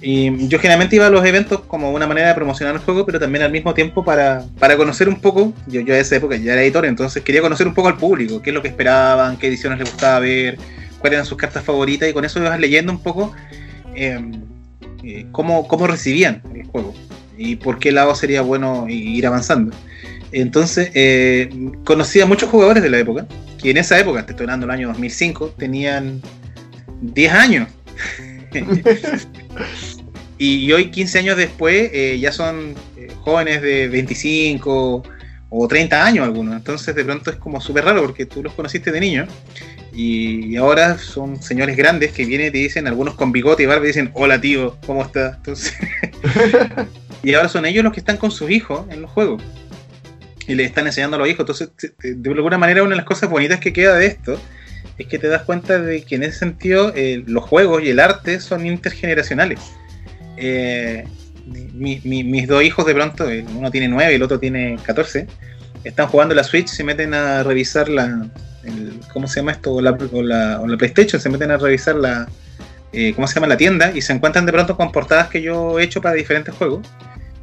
y 0.00 0.48
yo 0.48 0.58
generalmente 0.58 0.96
iba 0.96 1.06
a 1.06 1.10
los 1.10 1.24
eventos 1.24 1.60
como 1.60 1.92
una 1.92 2.06
manera 2.06 2.28
de 2.28 2.34
promocionar 2.34 2.74
el 2.74 2.80
juego, 2.80 3.04
pero 3.04 3.20
también 3.20 3.44
al 3.44 3.52
mismo 3.52 3.72
tiempo 3.74 4.02
para, 4.02 4.44
para 4.58 4.76
conocer 4.76 5.08
un 5.10 5.20
poco, 5.20 5.52
yo, 5.66 5.82
yo 5.82 5.94
a 5.94 5.98
esa 5.98 6.16
época 6.16 6.36
ya 6.36 6.54
era 6.54 6.62
editor, 6.62 6.86
entonces 6.86 7.22
quería 7.22 7.42
conocer 7.42 7.66
un 7.66 7.74
poco 7.74 7.88
al 7.88 7.96
público, 7.96 8.40
qué 8.40 8.50
es 8.50 8.54
lo 8.54 8.62
que 8.62 8.68
esperaban, 8.68 9.36
qué 9.38 9.48
ediciones 9.48 9.78
les 9.78 9.90
gustaba 9.90 10.20
ver, 10.20 10.58
cuáles 11.04 11.18
eran 11.18 11.26
sus 11.26 11.36
cartas 11.36 11.62
favoritas 11.62 12.08
y 12.08 12.14
con 12.14 12.24
eso 12.24 12.38
ibas 12.38 12.58
leyendo 12.58 12.90
un 12.90 12.98
poco 12.98 13.30
eh, 13.94 14.18
eh, 15.02 15.26
cómo, 15.32 15.86
recibían 15.86 16.40
el 16.54 16.64
juego 16.64 16.94
y 17.36 17.56
por 17.56 17.78
qué 17.78 17.92
lado 17.92 18.14
sería 18.14 18.40
bueno 18.40 18.86
ir 18.88 19.26
avanzando. 19.26 19.76
Entonces, 20.32 20.90
eh, 20.94 21.50
conocí 21.84 22.22
a 22.22 22.26
muchos 22.26 22.48
jugadores 22.48 22.82
de 22.82 22.88
la 22.88 22.98
época, 22.98 23.26
que 23.62 23.72
en 23.72 23.76
esa 23.76 23.98
época, 24.00 24.24
te 24.24 24.32
estoy 24.32 24.44
hablando 24.44 24.66
del 24.66 24.76
año 24.76 24.88
2005, 24.88 25.56
tenían 25.58 26.22
10 27.02 27.32
años. 27.34 27.68
y, 30.38 30.72
hoy, 30.72 30.90
15 30.90 31.18
años 31.18 31.36
después, 31.36 31.92
ya 32.18 32.32
son 32.32 32.76
jóvenes 33.20 33.60
de 33.60 33.88
25 33.88 35.02
o 35.50 35.68
30 35.68 36.02
años 36.02 36.24
algunos. 36.24 36.56
Entonces, 36.56 36.94
de 36.94 37.04
pronto 37.04 37.30
es 37.30 37.36
como 37.36 37.60
súper 37.60 37.84
raro 37.84 38.00
porque 38.00 38.24
tú 38.24 38.42
los 38.42 38.54
conociste 38.54 38.90
de 38.90 39.00
niño 39.00 39.26
y 39.94 40.56
ahora 40.56 40.98
son 40.98 41.40
señores 41.40 41.76
grandes 41.76 42.12
que 42.12 42.24
vienen 42.24 42.48
y 42.48 42.50
te 42.50 42.58
dicen, 42.58 42.88
algunos 42.88 43.14
con 43.14 43.30
bigote 43.30 43.62
y 43.62 43.66
barba, 43.66 43.84
y 43.84 43.88
dicen, 43.88 44.10
hola 44.14 44.40
tío, 44.40 44.76
¿cómo 44.86 45.02
estás? 45.02 45.36
Entonces, 45.36 45.74
y 47.22 47.34
ahora 47.34 47.48
son 47.48 47.64
ellos 47.64 47.84
los 47.84 47.92
que 47.92 48.00
están 48.00 48.16
con 48.16 48.32
sus 48.32 48.50
hijos 48.50 48.86
en 48.90 49.02
los 49.02 49.10
juegos. 49.10 49.42
Y 50.48 50.56
le 50.56 50.64
están 50.64 50.86
enseñando 50.86 51.16
a 51.16 51.20
los 51.20 51.28
hijos. 51.28 51.40
Entonces, 51.40 51.70
de 52.02 52.30
alguna 52.30 52.58
manera, 52.58 52.82
una 52.82 52.90
de 52.90 52.96
las 52.96 53.06
cosas 53.06 53.30
bonitas 53.30 53.60
que 53.60 53.72
queda 53.72 53.96
de 53.96 54.06
esto 54.06 54.38
es 54.98 55.06
que 55.06 55.18
te 55.18 55.28
das 55.28 55.42
cuenta 55.42 55.78
de 55.78 56.02
que 56.02 56.16
en 56.16 56.24
ese 56.24 56.40
sentido 56.40 56.92
eh, 56.94 57.22
los 57.26 57.44
juegos 57.44 57.82
y 57.82 57.90
el 57.90 58.00
arte 58.00 58.40
son 58.40 58.66
intergeneracionales. 58.66 59.60
Eh, 60.36 61.04
mis 61.46 62.48
dos 62.48 62.62
hijos 62.62 62.84
de 62.84 62.94
pronto, 62.94 63.30
eh, 63.30 63.44
uno 63.56 63.70
tiene 63.70 63.88
nueve 63.88 64.12
y 64.12 64.16
el 64.16 64.22
otro 64.22 64.38
tiene 64.40 64.76
14, 64.84 65.26
están 65.84 66.08
jugando 66.08 66.34
la 66.34 66.42
Switch, 66.42 66.68
se 66.68 66.84
meten 66.84 67.14
a 67.14 67.42
revisar 67.42 67.88
la, 67.88 68.28
¿cómo 69.12 69.26
se 69.28 69.40
llama 69.40 69.52
esto? 69.52 69.74
O 69.74 69.80
la, 69.80 69.92
la, 69.92 70.76
PlayStation, 70.76 71.20
se 71.20 71.28
meten 71.28 71.50
a 71.50 71.56
revisar 71.56 71.96
la, 71.96 72.28
eh, 72.92 73.12
¿cómo 73.14 73.26
se 73.26 73.34
llama? 73.34 73.46
La 73.46 73.56
tienda 73.56 73.92
y 73.94 74.02
se 74.02 74.12
encuentran 74.12 74.46
de 74.46 74.52
pronto 74.52 74.76
con 74.76 74.92
portadas 74.92 75.28
que 75.28 75.42
yo 75.42 75.78
he 75.78 75.84
hecho 75.84 76.00
para 76.00 76.14
diferentes 76.14 76.54
juegos 76.54 76.86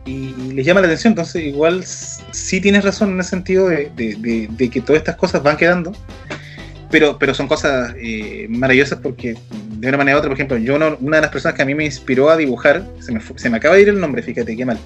y 0.06 0.34
les 0.54 0.66
llama 0.66 0.82
la 0.82 0.88
atención. 0.88 1.12
Entonces, 1.12 1.44
igual 1.44 1.84
sí 1.84 2.62
tienes 2.62 2.84
razón 2.84 3.12
en 3.12 3.18
el 3.20 3.24
sentido 3.24 3.68
de, 3.70 3.92
que 4.72 4.82
todas 4.82 5.00
estas 5.00 5.16
cosas 5.16 5.44
van 5.44 5.58
quedando, 5.58 5.94
pero, 6.90 7.18
pero 7.20 7.34
son 7.34 7.48
cosas 7.48 7.94
eh, 7.98 8.48
maravillosas 8.50 9.00
porque 9.02 9.36
de 9.82 9.88
una 9.88 9.98
manera 9.98 10.16
u 10.16 10.20
otra, 10.20 10.30
por 10.30 10.38
ejemplo, 10.38 10.58
yo 10.58 10.76
una 10.76 11.18
de 11.18 11.22
las 11.22 11.32
personas 11.32 11.56
que 11.56 11.64
a 11.64 11.66
mí 11.66 11.74
me 11.74 11.84
inspiró 11.84 12.30
a 12.30 12.38
dibujar, 12.38 12.86
se 13.00 13.12
me, 13.12 13.20
se 13.36 13.50
me 13.50 13.58
acaba 13.58 13.76
de 13.76 13.82
ir 13.82 13.90
el 13.90 14.00
nombre, 14.00 14.22
fíjate 14.22 14.56
qué 14.56 14.64
mal. 14.64 14.78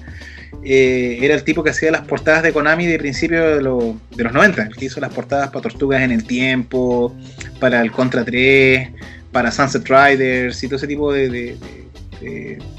Eh, 0.64 1.18
era 1.20 1.34
el 1.34 1.44
tipo 1.44 1.62
que 1.62 1.68
hacía 1.68 1.90
las 1.90 2.00
portadas 2.00 2.42
de 2.42 2.50
Konami 2.50 2.86
de 2.86 2.98
principio 2.98 3.42
de, 3.42 3.56
de, 3.56 4.24
los 4.24 4.32
90, 4.32 4.62
el 4.62 4.74
que 4.74 4.86
hizo 4.86 4.98
las 4.98 5.12
portadas 5.12 5.50
para 5.50 5.60
Tortugas 5.60 6.00
en 6.00 6.12
el 6.12 6.24
Tiempo, 6.24 7.14
para 7.60 7.82
el 7.82 7.92
Contra 7.92 8.24
3, 8.24 8.88
para 9.32 9.52
Sunset 9.52 9.86
Riders 9.86 10.64
y 10.64 10.66
todo 10.66 10.76
ese 10.76 10.86
tipo 10.86 11.12
de, 11.12 11.58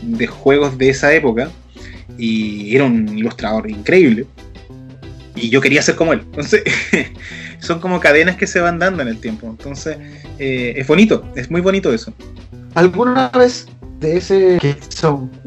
de, 0.01 0.27
juegos 0.27 0.75
de 0.75 0.89
esa 0.89 1.13
época. 1.13 1.51
Y 2.17 2.75
era 2.75 2.85
un 2.85 3.15
ilustrador 3.15 3.69
increíble. 3.69 4.25
Y 5.35 5.49
yo 5.51 5.61
quería 5.61 5.83
ser 5.83 5.95
como 5.95 6.13
él. 6.13 6.21
Entonces, 6.25 6.63
son 7.59 7.79
como 7.79 7.99
cadenas 7.99 8.35
que 8.37 8.47
se 8.47 8.59
van 8.59 8.79
dando 8.79 9.01
en 9.01 9.09
el 9.09 9.19
tiempo. 9.19 9.47
Entonces, 9.47 9.97
eh, 10.39 10.73
es 10.75 10.87
bonito, 10.87 11.25
es 11.35 11.49
muy 11.49 11.61
bonito 11.61 11.93
eso. 11.93 12.13
¿Alguna 12.75 13.29
vez 13.29 13.67
de 13.99 14.17
ese 14.17 14.59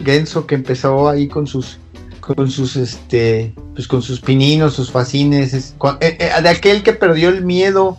Genso 0.04 0.46
que 0.46 0.54
empezó 0.54 1.08
ahí 1.08 1.28
con 1.28 1.46
sus 1.46 1.78
con 2.20 2.50
sus 2.50 2.76
este 2.76 3.54
pues 3.74 3.86
con 3.88 4.02
sus 4.02 4.20
pininos, 4.20 4.74
sus 4.74 4.90
fascines, 4.90 5.54
eh, 5.54 6.16
eh, 6.18 6.42
de 6.42 6.48
aquel 6.48 6.82
que 6.82 6.92
perdió 6.92 7.28
el 7.28 7.44
miedo 7.44 7.98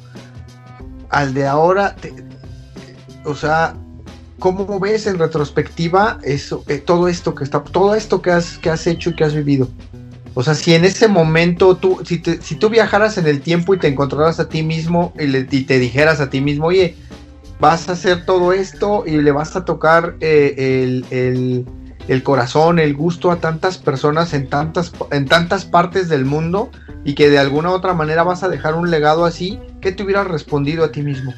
al 1.09 1.33
de 1.33 1.47
ahora, 1.47 1.95
o 3.25 3.35
sea, 3.35 3.75
¿cómo 4.39 4.79
ves 4.79 5.07
en 5.07 5.19
retrospectiva 5.19 6.19
eso, 6.23 6.63
eh, 6.67 6.77
todo 6.77 7.07
esto 7.07 7.35
que 7.35 7.43
está, 7.43 7.63
todo 7.63 7.95
esto 7.95 8.21
que 8.21 8.31
has, 8.31 8.57
que 8.57 8.69
has 8.69 8.87
hecho 8.87 9.09
y 9.09 9.15
que 9.15 9.23
has 9.23 9.33
vivido? 9.33 9.69
O 10.33 10.43
sea, 10.43 10.55
si 10.55 10.73
en 10.73 10.85
ese 10.85 11.07
momento 11.07 11.75
tú, 11.75 11.99
si, 12.05 12.21
si 12.41 12.55
tú 12.55 12.69
viajaras 12.69 13.17
en 13.17 13.27
el 13.27 13.41
tiempo 13.41 13.73
y 13.73 13.79
te 13.79 13.87
encontraras 13.87 14.39
a 14.39 14.47
ti 14.47 14.63
mismo 14.63 15.13
y, 15.19 15.25
y 15.35 15.63
te 15.63 15.77
dijeras 15.77 16.21
a 16.21 16.29
ti 16.29 16.39
mismo, 16.39 16.67
oye, 16.67 16.95
vas 17.61 17.87
a 17.87 17.91
hacer 17.93 18.25
todo 18.25 18.53
esto 18.53 19.03
y 19.05 19.21
le 19.21 19.31
vas 19.31 19.55
a 19.55 19.63
tocar 19.63 20.15
eh, 20.19 20.83
el, 21.11 21.65
el, 22.07 22.23
corazón, 22.23 22.79
el 22.79 22.95
gusto 22.95 23.29
a 23.29 23.37
tantas 23.37 23.77
personas 23.77 24.33
en 24.33 24.47
tantas, 24.47 24.91
en 25.11 25.27
tantas 25.27 25.65
partes 25.65 26.09
del 26.09 26.25
mundo 26.25 26.71
y 27.05 27.13
que 27.13 27.29
de 27.29 27.37
alguna 27.37 27.69
u 27.69 27.73
otra 27.73 27.93
manera 27.93 28.23
vas 28.23 28.43
a 28.43 28.49
dejar 28.49 28.73
un 28.73 28.89
legado 28.89 29.25
así, 29.25 29.59
¿qué 29.79 29.91
te 29.91 30.03
hubieras 30.03 30.27
respondido 30.27 30.83
a 30.83 30.91
ti 30.91 31.03
mismo? 31.03 31.33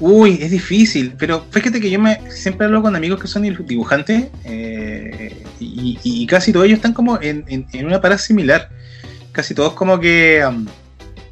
Uy, 0.00 0.38
es 0.40 0.50
difícil, 0.50 1.14
pero 1.18 1.44
fíjate 1.50 1.80
que 1.80 1.90
yo 1.90 1.98
me 1.98 2.20
siempre 2.30 2.66
hablo 2.66 2.82
con 2.82 2.94
amigos 2.94 3.20
que 3.20 3.26
son 3.26 3.42
dibujantes 3.42 4.26
eh, 4.44 5.42
y, 5.58 6.26
casi 6.26 6.52
todos 6.52 6.66
ellos 6.66 6.76
están 6.76 6.92
como 6.92 7.18
en, 7.20 7.66
una 7.84 8.00
parada 8.00 8.18
similar. 8.18 8.70
Casi 9.32 9.54
todos 9.54 9.74
como 9.74 9.98
que 9.98 10.44
um, 10.46 10.66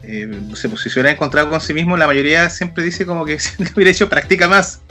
eh, 0.03 0.41
pues, 0.49 0.61
si 0.61 0.91
se 0.91 1.01
hubiera 1.01 1.11
encontrado 1.11 1.49
con 1.51 1.61
sí 1.61 1.75
mismo, 1.75 1.97
la 1.97 2.07
mayoría 2.07 2.51
siempre 2.51 2.85
dice 2.85 3.07
como 3.07 3.25
que 3.25 3.39
si 3.41 3.51
hubiera 3.75 3.91
hecho 3.91 4.09
práctica 4.09 4.49
más. 4.49 4.81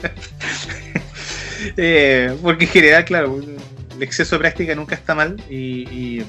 Eh, 1.76 2.32
porque 2.42 2.66
en 2.66 2.70
general, 2.70 3.04
claro, 3.04 3.40
el 3.40 4.02
exceso 4.02 4.36
de 4.36 4.40
práctica 4.40 4.74
nunca 4.76 4.94
está 4.94 5.16
mal 5.16 5.42
y, 5.50 6.22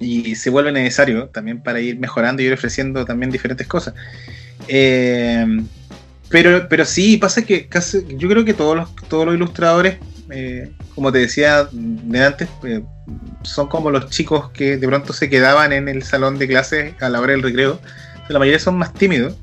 y, 0.00 0.34
se 0.34 0.50
vuelve 0.50 0.72
necesario 0.72 1.28
también 1.28 1.62
para 1.62 1.80
ir 1.80 2.00
mejorando 2.00 2.42
y 2.42 2.46
ir 2.46 2.52
ofreciendo 2.52 3.04
también 3.04 3.30
diferentes 3.30 3.66
cosas. 3.68 3.94
Eh, 4.66 5.46
pero, 6.28 6.68
pero 6.68 6.84
sí, 6.84 7.16
pasa 7.16 7.42
que 7.42 7.68
casi, 7.68 8.04
yo 8.16 8.28
creo 8.28 8.44
que 8.44 8.54
todos 8.54 8.76
los, 8.76 8.94
todos 9.08 9.26
los 9.26 9.34
ilustradores, 9.34 9.98
eh, 10.30 10.72
como 10.94 11.12
te 11.12 11.18
decía 11.18 11.68
de 11.70 12.24
antes, 12.24 12.48
eh, 12.64 12.82
son 13.42 13.68
como 13.68 13.90
los 13.90 14.10
chicos 14.10 14.50
que 14.50 14.76
de 14.76 14.86
pronto 14.86 15.12
se 15.12 15.28
quedaban 15.28 15.72
en 15.72 15.88
el 15.88 16.02
salón 16.02 16.38
de 16.38 16.48
clases 16.48 16.94
a 17.02 17.08
la 17.08 17.20
hora 17.20 17.32
del 17.32 17.42
recreo. 17.42 17.80
La 18.28 18.38
mayoría 18.38 18.58
son 18.58 18.78
más 18.78 18.92
tímidos, 18.94 19.36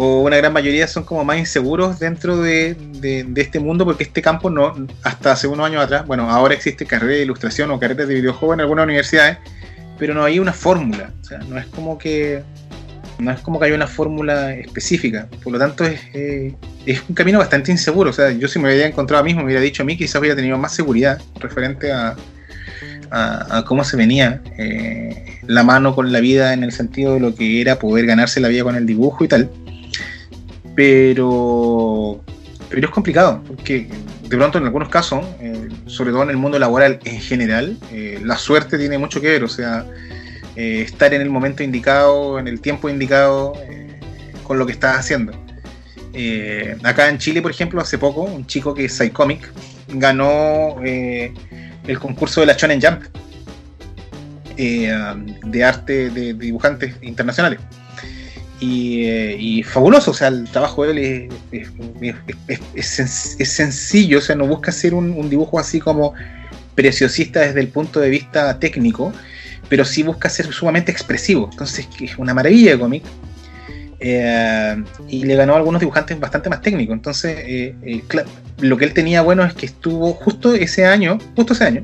o 0.00 0.22
una 0.22 0.36
gran 0.36 0.52
mayoría 0.52 0.86
son 0.86 1.02
como 1.02 1.24
más 1.24 1.38
inseguros 1.38 1.98
dentro 1.98 2.36
de, 2.36 2.76
este 3.34 3.58
mundo, 3.58 3.84
porque 3.84 4.04
este 4.04 4.22
campo 4.22 4.48
no, 4.48 4.72
hasta 5.02 5.32
hace 5.32 5.48
unos 5.48 5.66
años 5.66 5.82
atrás, 5.82 6.06
bueno, 6.06 6.30
ahora 6.30 6.54
existe 6.54 6.86
carrera 6.86 7.14
de 7.14 7.22
ilustración 7.22 7.72
o 7.72 7.80
carrera 7.80 8.06
de 8.06 8.14
videojuego 8.14 8.54
en 8.54 8.60
algunas 8.60 8.84
universidades, 8.84 9.38
pero 9.98 10.14
no 10.14 10.22
hay 10.22 10.38
una 10.38 10.52
fórmula. 10.52 11.12
O 11.20 11.24
sea, 11.24 11.38
no 11.38 11.58
es 11.58 11.66
como 11.66 11.98
que 11.98 12.44
no 13.18 13.32
es 13.32 13.40
como 13.40 13.58
que 13.58 13.66
haya 13.66 13.74
una 13.74 13.86
fórmula 13.86 14.54
específica. 14.54 15.28
Por 15.42 15.52
lo 15.52 15.58
tanto, 15.58 15.84
es, 15.84 16.00
eh, 16.14 16.54
es, 16.86 17.02
un 17.08 17.14
camino 17.14 17.38
bastante 17.38 17.72
inseguro. 17.72 18.10
O 18.10 18.12
sea, 18.12 18.30
yo 18.30 18.48
si 18.48 18.58
me 18.58 18.68
hubiera 18.68 18.86
encontrado 18.86 19.22
a 19.22 19.24
mí, 19.24 19.34
me 19.34 19.44
hubiera 19.44 19.60
dicho 19.60 19.82
a 19.82 19.86
mí, 19.86 19.96
quizás 19.96 20.20
hubiera 20.20 20.36
tenido 20.36 20.56
más 20.56 20.74
seguridad 20.74 21.20
referente 21.36 21.92
a, 21.92 22.16
a, 23.10 23.64
cómo 23.66 23.82
se 23.84 23.96
venía 23.96 24.40
eh, 24.56 25.40
la 25.46 25.64
mano 25.64 25.94
con 25.94 26.12
la 26.12 26.20
vida 26.20 26.52
en 26.52 26.62
el 26.62 26.72
sentido 26.72 27.14
de 27.14 27.20
lo 27.20 27.34
que 27.34 27.60
era 27.60 27.78
poder 27.78 28.06
ganarse 28.06 28.40
la 28.40 28.48
vida 28.48 28.62
con 28.62 28.76
el 28.76 28.86
dibujo 28.86 29.24
y 29.24 29.28
tal. 29.28 29.50
Pero, 30.76 32.22
pero 32.70 32.86
es 32.86 32.92
complicado, 32.92 33.42
porque 33.48 33.88
de 34.28 34.36
pronto 34.36 34.58
en 34.58 34.64
algunos 34.64 34.90
casos, 34.90 35.24
eh, 35.40 35.68
sobre 35.86 36.12
todo 36.12 36.22
en 36.22 36.30
el 36.30 36.36
mundo 36.36 36.56
laboral 36.60 37.00
en 37.04 37.20
general, 37.20 37.76
la 38.22 38.36
suerte 38.36 38.78
tiene 38.78 38.96
mucho 38.96 39.20
que 39.20 39.28
ver. 39.28 39.42
O 39.42 39.48
sea, 39.48 39.84
eh, 40.58 40.82
estar 40.82 41.14
en 41.14 41.22
el 41.22 41.30
momento 41.30 41.62
indicado, 41.62 42.36
en 42.40 42.48
el 42.48 42.60
tiempo 42.60 42.88
indicado, 42.88 43.52
eh, 43.70 44.00
con 44.42 44.58
lo 44.58 44.66
que 44.66 44.72
estás 44.72 44.98
haciendo. 44.98 45.32
Eh, 46.12 46.76
acá 46.82 47.08
en 47.08 47.18
Chile, 47.18 47.40
por 47.40 47.52
ejemplo, 47.52 47.80
hace 47.80 47.96
poco, 47.96 48.22
un 48.22 48.44
chico 48.44 48.74
que 48.74 48.86
es 48.86 48.92
Psycomic 48.92 49.52
ganó 49.86 50.82
el 50.82 51.98
concurso 52.00 52.40
de 52.40 52.46
la 52.46 52.54
Shonen 52.54 52.80
Jump 52.82 53.04
de 54.56 55.64
arte 55.64 56.10
de, 56.10 56.34
dibujantes 56.34 56.96
internacionales. 57.02 57.60
Y, 58.58 59.62
fabuloso, 59.62 60.10
o 60.10 60.14
sea, 60.14 60.26
el 60.26 60.50
trabajo 60.50 60.84
de 60.84 61.28
él 61.52 61.68
es, 62.74 63.48
sencillo, 63.48 64.18
o 64.18 64.22
sea, 64.22 64.34
no 64.34 64.48
busca 64.48 64.72
hacer 64.72 64.92
un, 64.92 65.30
dibujo 65.30 65.60
así 65.60 65.78
como 65.78 66.14
preciosista 66.74 67.42
desde 67.42 67.60
el 67.60 67.68
punto 67.68 68.00
de 68.00 68.10
vista 68.10 68.58
técnico, 68.58 69.12
pero 69.68 69.84
sí 69.84 70.02
busca 70.02 70.28
ser 70.28 70.52
sumamente 70.52 70.90
expresivo. 70.90 71.48
Entonces, 71.50 71.88
es 72.00 72.18
una 72.18 72.34
maravilla 72.34 72.72
de 72.72 72.78
cómic. 72.78 73.04
Eh, 74.00 74.84
y 75.08 75.24
le 75.24 75.34
ganó 75.34 75.56
algunos 75.56 75.80
dibujantes 75.80 76.18
bastante 76.18 76.48
más 76.48 76.60
técnicos. 76.60 76.94
Entonces, 76.94 77.36
eh, 77.38 77.74
eh, 77.82 78.02
lo 78.60 78.76
que 78.76 78.84
él 78.84 78.94
tenía 78.94 79.22
bueno 79.22 79.44
es 79.44 79.54
que 79.54 79.66
estuvo 79.66 80.12
justo 80.14 80.54
ese 80.54 80.86
año, 80.86 81.18
justo 81.36 81.52
ese 81.52 81.64
año, 81.64 81.82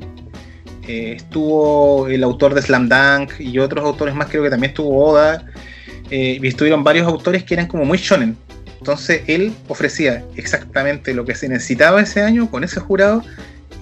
estuvo 0.87 2.07
el 2.07 2.23
autor 2.23 2.53
de 2.53 2.61
Slam 2.61 2.87
Dunk 2.87 3.39
y 3.39 3.57
otros 3.57 3.83
autores 3.83 4.13
más, 4.13 4.27
creo 4.29 4.43
que 4.43 4.51
también 4.51 4.69
estuvo 4.69 5.03
Oda, 5.03 5.43
y 6.11 6.45
estuvieron 6.47 6.83
varios 6.83 7.07
autores 7.07 7.43
que 7.43 7.55
eran 7.55 7.67
como 7.67 7.85
muy 7.85 7.97
shonen. 7.97 8.37
Entonces, 8.77 9.23
él 9.25 9.51
ofrecía 9.67 10.23
exactamente 10.35 11.15
lo 11.15 11.25
que 11.25 11.33
se 11.33 11.49
necesitaba 11.49 12.01
ese 12.01 12.21
año 12.21 12.51
con 12.51 12.63
ese 12.63 12.79
jurado 12.79 13.23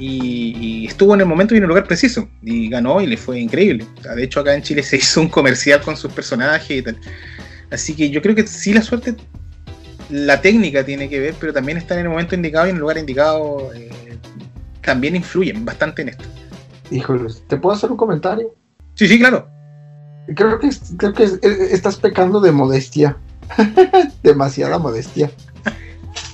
y, 0.06 0.86
estuvo 0.88 1.14
en 1.14 1.22
el 1.22 1.28
momento 1.28 1.54
y 1.54 1.58
en 1.58 1.64
el 1.64 1.70
lugar 1.70 1.86
preciso 1.86 2.28
y 2.42 2.70
ganó 2.70 3.02
y 3.02 3.08
le 3.08 3.18
fue 3.18 3.40
increíble. 3.40 3.86
de 4.16 4.24
hecho 4.24 4.40
acá 4.40 4.54
en 4.54 4.62
Chile 4.62 4.84
se 4.84 4.98
hizo 4.98 5.22
un 5.22 5.30
comercial 5.30 5.82
con 5.82 5.98
sus 5.98 6.12
personajes 6.12 6.78
y 6.78 6.82
tal. 6.82 6.98
Así 7.72 7.96
que 7.96 8.10
yo 8.10 8.22
creo 8.22 8.36
que 8.36 8.46
sí 8.46 8.74
la 8.74 8.82
suerte, 8.82 9.16
la 10.10 10.42
técnica 10.42 10.84
tiene 10.86 11.10
que 11.10 11.20
ver, 11.20 11.36
pero 11.40 11.54
también 11.54 11.78
estar 11.78 11.98
en 11.98 12.06
el 12.06 12.10
momento 12.10 12.36
indicado 12.36 12.68
y 12.68 12.70
en 12.70 12.76
el 12.76 12.82
lugar 12.82 12.98
indicado 12.98 13.74
eh, 13.74 13.90
también 14.82 15.16
influyen 15.16 15.66
bastante 15.66 16.04
en 16.04 16.10
esto. 16.10 16.26
Híjoles, 16.92 17.44
¿te 17.48 17.58
puedo 17.58 17.76
hacer 17.76 17.90
un 17.90 17.98
comentario? 17.98 18.54
Sí, 18.94 19.08
sí, 19.08 19.18
claro. 19.18 19.50
Creo 20.36 20.60
que, 20.60 20.70
creo 20.98 21.14
que 21.14 21.24
estás 21.72 21.98
pecando 21.98 22.40
de 22.40 22.52
modestia. 22.52 23.18
Demasiada 24.24 24.78
modestia. 24.78 25.32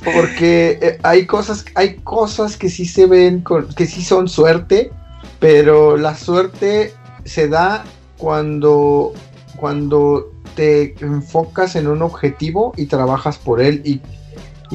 Porque 0.03 0.79
eh, 0.81 0.99
hay 1.03 1.25
cosas, 1.25 1.65
hay 1.75 1.95
cosas 1.97 2.57
que 2.57 2.69
sí 2.69 2.85
se 2.85 3.05
ven, 3.05 3.41
con, 3.41 3.67
que 3.73 3.85
sí 3.85 4.01
son 4.01 4.27
suerte, 4.27 4.91
pero 5.39 5.97
la 5.97 6.15
suerte 6.15 6.93
se 7.25 7.47
da 7.47 7.83
cuando, 8.17 9.13
cuando 9.55 10.31
te 10.55 10.95
enfocas 11.01 11.75
en 11.75 11.87
un 11.87 12.01
objetivo 12.01 12.73
y 12.77 12.85
trabajas 12.85 13.37
por 13.37 13.61
él. 13.61 13.81
Y, 13.83 14.01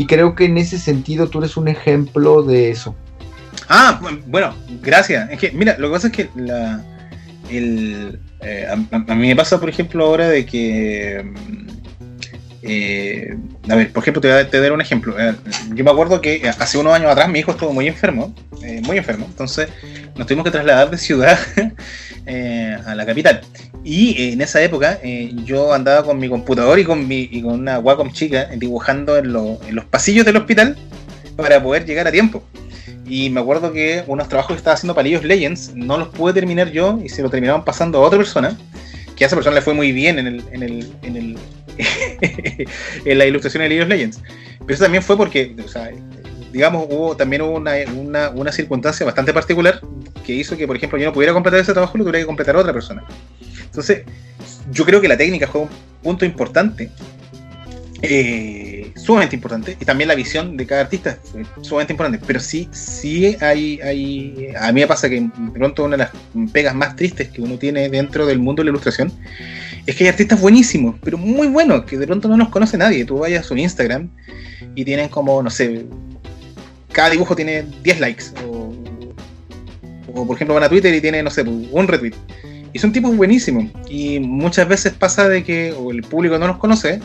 creo 0.07 0.35
que 0.35 0.47
en 0.47 0.59
ese 0.59 0.79
sentido 0.79 1.29
tú 1.29 1.39
eres 1.39 1.57
un 1.57 1.69
ejemplo 1.69 2.43
de 2.43 2.71
eso. 2.71 2.95
Ah, 3.69 4.01
bueno, 4.27 4.55
gracias. 4.83 5.31
Es 5.31 5.39
que, 5.39 5.53
mira, 5.53 5.77
lo 5.79 5.89
que 5.89 5.93
pasa 5.93 6.07
es 6.09 6.13
que 6.13 6.29
la, 6.35 6.85
eh, 7.51 8.67
a, 8.71 9.15
mí 9.15 9.29
me 9.29 9.37
pasa, 9.37 9.61
por 9.61 9.69
ejemplo, 9.69 10.05
ahora 10.05 10.29
de 10.29 10.45
que 10.45 11.25
eh, 12.67 13.37
a 13.69 13.75
ver, 13.75 13.93
por 13.93 14.03
ejemplo, 14.03 14.23
te 14.23 14.29
voy 14.29 14.39
a, 14.39 14.63
dar 14.63 14.73
un 14.73 14.81
ejemplo. 14.81 15.19
Eh, 15.19 15.35
yo 15.75 15.85
me 15.85 15.91
acuerdo 15.91 16.21
que 16.23 16.49
hace 16.49 16.79
unos 16.79 16.95
años 16.95 17.11
atrás 17.11 17.29
mi 17.29 17.41
hijo 17.41 17.51
estuvo 17.51 17.73
muy 17.75 17.87
enfermo, 17.87 18.35
eh, 18.63 18.81
muy 18.85 18.97
enfermo, 18.97 19.27
entonces 19.29 19.69
nos 20.17 20.27
tuvimos 20.27 20.45
que 20.45 20.51
trasladar 20.51 20.91
de 20.91 20.97
ciudad 20.97 21.39
a 22.87 22.95
la 22.95 23.05
capital. 23.05 23.43
Y 23.85 24.33
en 24.33 24.41
esa 24.41 24.63
época 24.63 24.99
yo 25.45 25.75
andaba 25.75 26.05
con 26.05 26.19
mi 26.19 26.31
computador 26.31 26.79
y 26.79 26.85
con, 26.85 27.07
mi, 27.07 27.29
y 27.31 27.43
con 27.43 27.61
una 27.61 27.79
Wacom 27.81 28.13
chica 28.13 28.49
dibujando 28.57 29.19
en, 29.19 29.27
en 29.27 29.75
los 29.75 29.85
pasillos 29.85 30.25
del 30.25 30.39
hospital 30.39 30.77
para 31.37 31.63
poder 31.63 31.85
llegar 31.85 32.09
a 32.09 32.13
tiempo. 32.13 32.43
Y 33.07 33.29
me 33.29 33.41
acuerdo 33.41 33.73
que 33.75 34.05
unos 34.07 34.29
trabajos 34.29 34.55
que 34.55 34.59
estaba 34.59 34.75
haciendo 34.75 34.95
para 34.95 35.07
Legends 35.07 35.75
no 35.75 35.99
los 35.99 36.09
pude 36.09 36.33
terminar 36.33 36.71
yo 36.71 36.99
y 37.05 37.11
se 37.11 37.21
lo 37.21 37.29
terminaban 37.29 37.63
pasando 37.63 37.99
a 37.99 38.01
otra 38.07 38.17
persona 38.17 38.57
que 39.17 39.25
a 39.25 39.27
esa 39.27 39.37
persona 39.37 39.57
le 39.57 39.63
fue 39.63 39.75
muy 39.75 39.93
bien 39.93 40.19
en, 40.19 40.27
el, 40.27 40.45
en, 40.53 40.63
el, 40.63 40.93
en, 41.03 41.17
el, 41.17 41.39
en 43.05 43.19
la 43.19 43.27
ilustración 43.27 43.63
de 43.63 43.69
League 43.69 43.83
of 43.83 43.89
Legends. 43.89 44.21
Pero 44.61 44.75
eso 44.75 44.85
también 44.85 45.03
fue 45.03 45.17
porque, 45.17 45.55
o 45.65 45.69
sea, 45.69 45.91
digamos, 46.53 46.87
hubo 46.91 47.17
también 47.17 47.43
hubo 47.43 47.57
una, 47.57 47.73
una, 47.95 48.31
una, 48.31 48.53
circunstancia 48.53 49.05
bastante 49.05 49.33
particular 49.33 49.81
que 50.25 50.33
hizo 50.33 50.57
que, 50.57 50.67
por 50.67 50.77
ejemplo, 50.77 50.99
yo 50.99 51.07
no 51.07 51.13
pudiera 51.13 51.33
completar 51.33 51.61
ese 51.61 51.73
trabajo, 51.73 51.99
lo 51.99 52.05
tuviera 52.05 52.21
que 52.21 52.27
completar 52.27 52.57
otra 52.57 52.73
persona. 52.73 53.05
Entonces, 53.63 54.05
yo 54.71 54.85
creo 54.85 55.01
que 55.01 55.09
la 55.09 55.17
técnica 55.17 55.47
fue 55.47 55.63
un 55.63 55.69
punto 56.03 56.25
importante 56.25 56.91
eh, 58.03 58.74
sumamente 58.95 59.37
importante 59.37 59.77
y 59.79 59.85
también 59.85 60.09
la 60.09 60.15
visión 60.15 60.57
de 60.57 60.67
cada 60.67 60.83
artista 60.83 61.19
es 61.37 61.67
sumamente 61.67 61.93
importante. 61.93 62.25
Pero 62.27 62.41
sí 62.41 62.69
sí 62.73 63.37
hay, 63.41 63.81
hay 63.81 64.49
a 64.59 64.73
mí 64.73 64.81
me 64.81 64.87
pasa 64.87 65.09
que 65.09 65.21
de 65.21 65.59
pronto 65.59 65.85
una 65.85 65.97
de 65.97 66.05
las 66.05 66.11
pegas 66.53 66.75
más 66.75 66.97
tristes 66.97 67.29
que 67.29 67.43
uno 67.43 67.59
tiene 67.59 67.89
dentro 67.89 68.27
del 68.27 68.39
mundo 68.39 68.63
de 68.63 68.67
la 68.67 68.71
ilustración 68.71 69.13
es 69.87 69.97
que 69.97 70.05
hay 70.05 70.11
artistas 70.11 70.41
buenísimos 70.41 70.97
pero 71.03 71.19
muy 71.19 71.49
buenos 71.49 71.85
que 71.85 71.99
de 71.99 72.07
pronto 72.07 72.29
no 72.29 72.37
los 72.37 72.49
conoce 72.49 72.77
nadie. 72.79 73.05
Tú 73.05 73.19
vayas 73.19 73.45
a 73.45 73.49
su 73.49 73.57
Instagram 73.57 74.09
y 74.75 74.85
tienen 74.85 75.09
como 75.09 75.43
no 75.43 75.51
sé 75.51 75.87
cada 76.93 77.11
dibujo 77.11 77.35
tiene 77.35 77.65
10 77.83 78.01
likes 78.01 78.25
o, 78.47 78.73
por 80.27 80.37
ejemplo 80.37 80.55
van 80.55 80.63
a 80.63 80.69
Twitter 80.69 80.95
y 80.95 81.01
tiene 81.01 81.23
no 81.23 81.31
sé 81.31 81.43
un 81.43 81.89
retweet. 81.89 82.15
Y 82.73 82.81
son 82.81 82.93
tipos 82.93 83.17
buenísimos. 83.17 83.67
Y 83.89 84.19
muchas 84.19 84.67
veces 84.67 84.93
pasa 84.93 85.29
de 85.29 85.45
que 85.45 85.69
el 85.69 86.03
público 86.03 86.39
no 86.39 86.49
los 86.49 86.59
conoce 86.59 87.01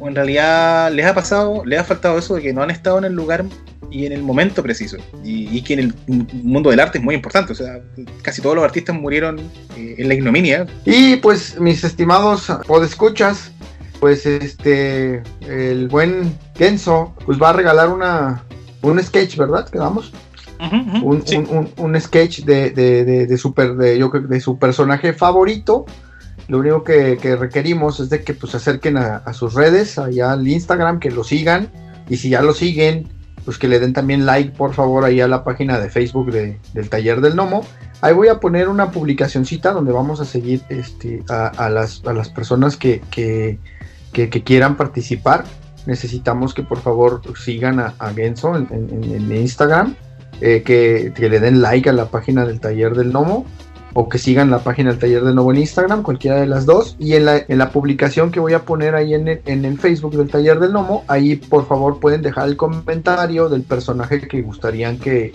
o 0.00 0.08
en 0.08 0.14
realidad 0.14 0.90
les 0.92 1.06
ha 1.06 1.14
pasado, 1.14 1.64
les 1.64 1.78
ha 1.78 1.84
faltado 1.84 2.18
eso 2.18 2.34
de 2.34 2.42
que 2.42 2.52
no 2.52 2.62
han 2.62 2.70
estado 2.70 2.98
en 2.98 3.04
el 3.04 3.12
lugar 3.12 3.44
y 3.90 4.06
en 4.06 4.12
el 4.12 4.22
momento 4.22 4.62
preciso. 4.62 4.96
Y, 5.24 5.62
que 5.62 5.74
en 5.74 5.80
el 5.80 5.94
mundo 6.32 6.70
del 6.70 6.80
arte 6.80 6.98
es 6.98 7.04
muy 7.04 7.14
importante. 7.14 7.52
O 7.52 7.56
sea, 7.56 7.80
casi 8.22 8.40
todos 8.40 8.56
los 8.56 8.64
artistas 8.64 8.96
murieron 8.96 9.38
eh, 9.76 9.96
en 9.98 10.08
la 10.08 10.14
ignominia. 10.14 10.66
Y 10.84 11.16
pues, 11.16 11.60
mis 11.60 11.84
estimados 11.84 12.50
podescuchas, 12.66 13.52
pues 13.98 14.24
este, 14.26 15.22
el 15.46 15.88
buen 15.88 16.36
Kenzo, 16.54 17.14
pues 17.26 17.40
va 17.40 17.50
a 17.50 17.52
regalar 17.52 17.90
una, 17.90 18.44
un 18.82 19.02
sketch, 19.02 19.36
¿verdad? 19.36 19.68
Quedamos. 19.68 20.12
un, 21.02 21.72
un, 21.76 22.00
sketch 22.00 22.40
de, 22.44 22.70
de, 22.70 23.38
super, 23.38 23.74
de, 23.74 23.98
yo, 23.98 24.08
de 24.10 24.40
su 24.40 24.58
personaje 24.58 25.12
favorito. 25.12 25.84
Lo 26.50 26.58
único 26.58 26.82
que, 26.82 27.36
requerimos 27.38 28.00
es 28.00 28.10
de 28.10 28.24
que 28.24 28.34
pues 28.34 28.56
acerquen 28.56 28.96
a, 28.96 29.32
sus 29.34 29.54
redes, 29.54 30.00
allá 30.00 30.32
al 30.32 30.48
Instagram, 30.48 30.98
que 30.98 31.12
lo 31.12 31.22
sigan. 31.22 31.70
Y 32.08 32.16
si 32.16 32.30
ya 32.30 32.42
lo 32.42 32.54
siguen, 32.54 33.06
pues 33.44 33.56
que 33.56 33.68
le 33.68 33.78
den 33.78 33.92
también 33.92 34.26
like, 34.26 34.50
por 34.56 34.74
favor, 34.74 35.04
ahí 35.04 35.20
a 35.20 35.28
la 35.28 35.44
página 35.44 35.78
de 35.78 35.88
Facebook 35.90 36.32
del 36.32 36.88
Taller 36.88 37.20
del 37.20 37.36
Nomo. 37.36 37.64
Ahí 38.00 38.14
voy 38.14 38.26
a 38.26 38.40
poner 38.40 38.68
una 38.68 38.90
publicacioncita 38.90 39.70
donde 39.70 39.92
vamos 39.92 40.20
a 40.20 40.24
seguir 40.24 40.62
este, 40.70 41.22
a, 41.28 41.70
las, 41.70 42.02
a 42.04 42.12
las 42.12 42.30
personas 42.30 42.76
que, 42.76 43.00
que, 43.12 44.28
quieran 44.42 44.76
participar. 44.76 45.44
Necesitamos 45.86 46.52
que 46.52 46.64
por 46.64 46.80
favor 46.80 47.22
sigan 47.38 47.78
a, 47.78 47.94
Genso 48.12 48.56
en, 48.56 49.30
Instagram, 49.30 49.94
eh, 50.40 50.64
que, 50.64 51.12
le 51.16 51.38
den 51.38 51.62
like 51.62 51.88
a 51.88 51.92
la 51.92 52.06
página 52.06 52.44
del 52.44 52.58
Taller 52.58 52.96
del 52.96 53.12
Nomo 53.12 53.46
o 53.94 54.08
que 54.08 54.18
sigan 54.18 54.50
la 54.50 54.60
página 54.60 54.90
del 54.90 54.98
Taller 54.98 55.24
del 55.24 55.34
Nomo 55.34 55.52
en 55.52 55.58
Instagram, 55.58 56.02
cualquiera 56.02 56.40
de 56.40 56.46
las 56.46 56.66
dos. 56.66 56.96
Y 56.98 57.14
en 57.14 57.24
la, 57.24 57.38
en 57.46 57.58
la 57.58 57.70
publicación 57.70 58.30
que 58.30 58.40
voy 58.40 58.54
a 58.54 58.64
poner 58.64 58.94
ahí 58.94 59.14
en 59.14 59.28
el, 59.28 59.40
en 59.46 59.64
el 59.64 59.78
Facebook 59.78 60.16
del 60.16 60.28
Taller 60.28 60.60
del 60.60 60.72
Nomo, 60.72 61.04
ahí 61.08 61.36
por 61.36 61.66
favor 61.66 62.00
pueden 62.00 62.22
dejar 62.22 62.48
el 62.48 62.56
comentario 62.56 63.48
del 63.48 63.62
personaje 63.62 64.20
que 64.20 64.42
gustarían 64.42 64.98
que, 64.98 65.32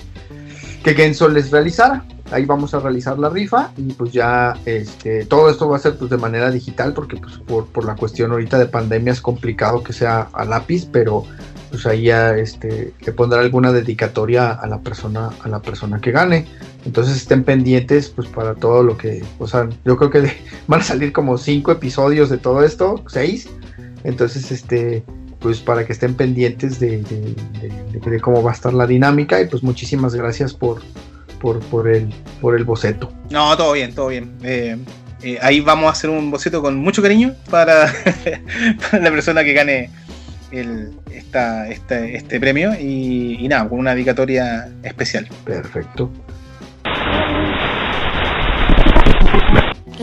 que 0.83 0.93
Genso 0.93 1.27
les 1.27 1.51
realizara 1.51 2.05
ahí 2.31 2.45
vamos 2.45 2.73
a 2.73 2.79
realizar 2.79 3.17
la 3.19 3.29
rifa 3.29 3.71
y 3.77 3.93
pues 3.93 4.11
ya 4.11 4.53
este, 4.65 5.25
todo 5.25 5.49
esto 5.49 5.69
va 5.69 5.77
a 5.77 5.79
ser 5.79 5.97
pues 5.97 6.09
de 6.09 6.17
manera 6.17 6.49
digital 6.51 6.93
porque 6.93 7.17
pues 7.17 7.37
por, 7.37 7.85
la 7.85 7.95
cuestión 7.95 8.31
ahorita 8.31 8.57
de 8.57 8.65
pandemia 8.65 9.13
es 9.13 9.21
complicado 9.21 9.83
que 9.83 9.93
sea 9.93 10.29
a 10.33 10.45
lápiz, 10.45 10.87
pero 10.91 11.23
pues 11.69 11.85
ahí 11.85 12.03
ya 12.03 12.35
este, 12.35 12.93
le 12.99 13.11
pondrá 13.11 13.41
alguna 13.41 13.71
dedicatoria 13.71 14.51
a 14.51 14.67
la 14.67 14.79
persona, 14.79 15.29
a 15.43 15.49
la 15.49 15.61
persona 15.61 15.99
que 15.99 16.11
gane. 16.11 16.47
Entonces 16.85 17.17
estén 17.17 17.43
pendientes 17.43 18.09
pues 18.09 18.27
para 18.27 18.53
todo 18.55 18.83
lo 18.83 18.97
que, 18.97 19.23
o 19.39 19.47
sea, 19.47 19.67
yo 19.83 19.97
creo 19.97 20.09
que 20.11 20.31
van 20.67 20.81
a 20.81 20.83
salir 20.83 21.11
como 21.11 21.37
cinco 21.37 21.71
episodios 21.71 22.29
de 22.29 22.37
todo 22.37 22.63
esto, 22.63 23.03
seis. 23.07 23.49
Entonces, 24.03 24.51
este, 24.51 25.03
pues 25.39 25.59
para 25.59 25.85
que 25.85 25.93
estén 25.93 26.13
pendientes 26.13 26.79
de, 26.79 27.01
de 27.01 28.21
cómo 28.21 28.43
va 28.43 28.51
a 28.51 28.53
estar 28.53 28.73
la 28.73 28.85
dinámica 28.85 29.41
y 29.41 29.47
pues 29.47 29.63
muchísimas 29.63 30.13
gracias 30.13 30.53
por, 30.53 30.81
por, 31.39 31.59
por, 31.59 31.87
el, 31.87 32.13
por 32.41 32.55
el 32.55 32.63
boceto. 32.63 33.11
No, 33.29 33.55
todo 33.57 33.73
bien, 33.73 33.93
todo 33.93 34.07
bien. 34.07 34.31
Eh, 34.43 34.77
eh, 35.21 35.39
ahí 35.41 35.61
vamos 35.61 35.85
a 35.87 35.91
hacer 35.91 36.09
un 36.09 36.29
boceto 36.31 36.61
con 36.61 36.77
mucho 36.77 37.01
cariño 37.01 37.33
para, 37.49 37.85
la 38.91 39.11
persona 39.11 39.43
que 39.43 39.53
gane 39.53 39.89
el, 40.51 40.91
esta, 41.11 41.67
este 41.67 42.39
premio 42.39 42.73
y, 42.79 43.47
nada, 43.47 43.69
con 43.69 43.79
una 43.79 43.93
dedicatoria 43.93 44.69
especial. 44.83 45.27
Perfecto. 45.43 46.11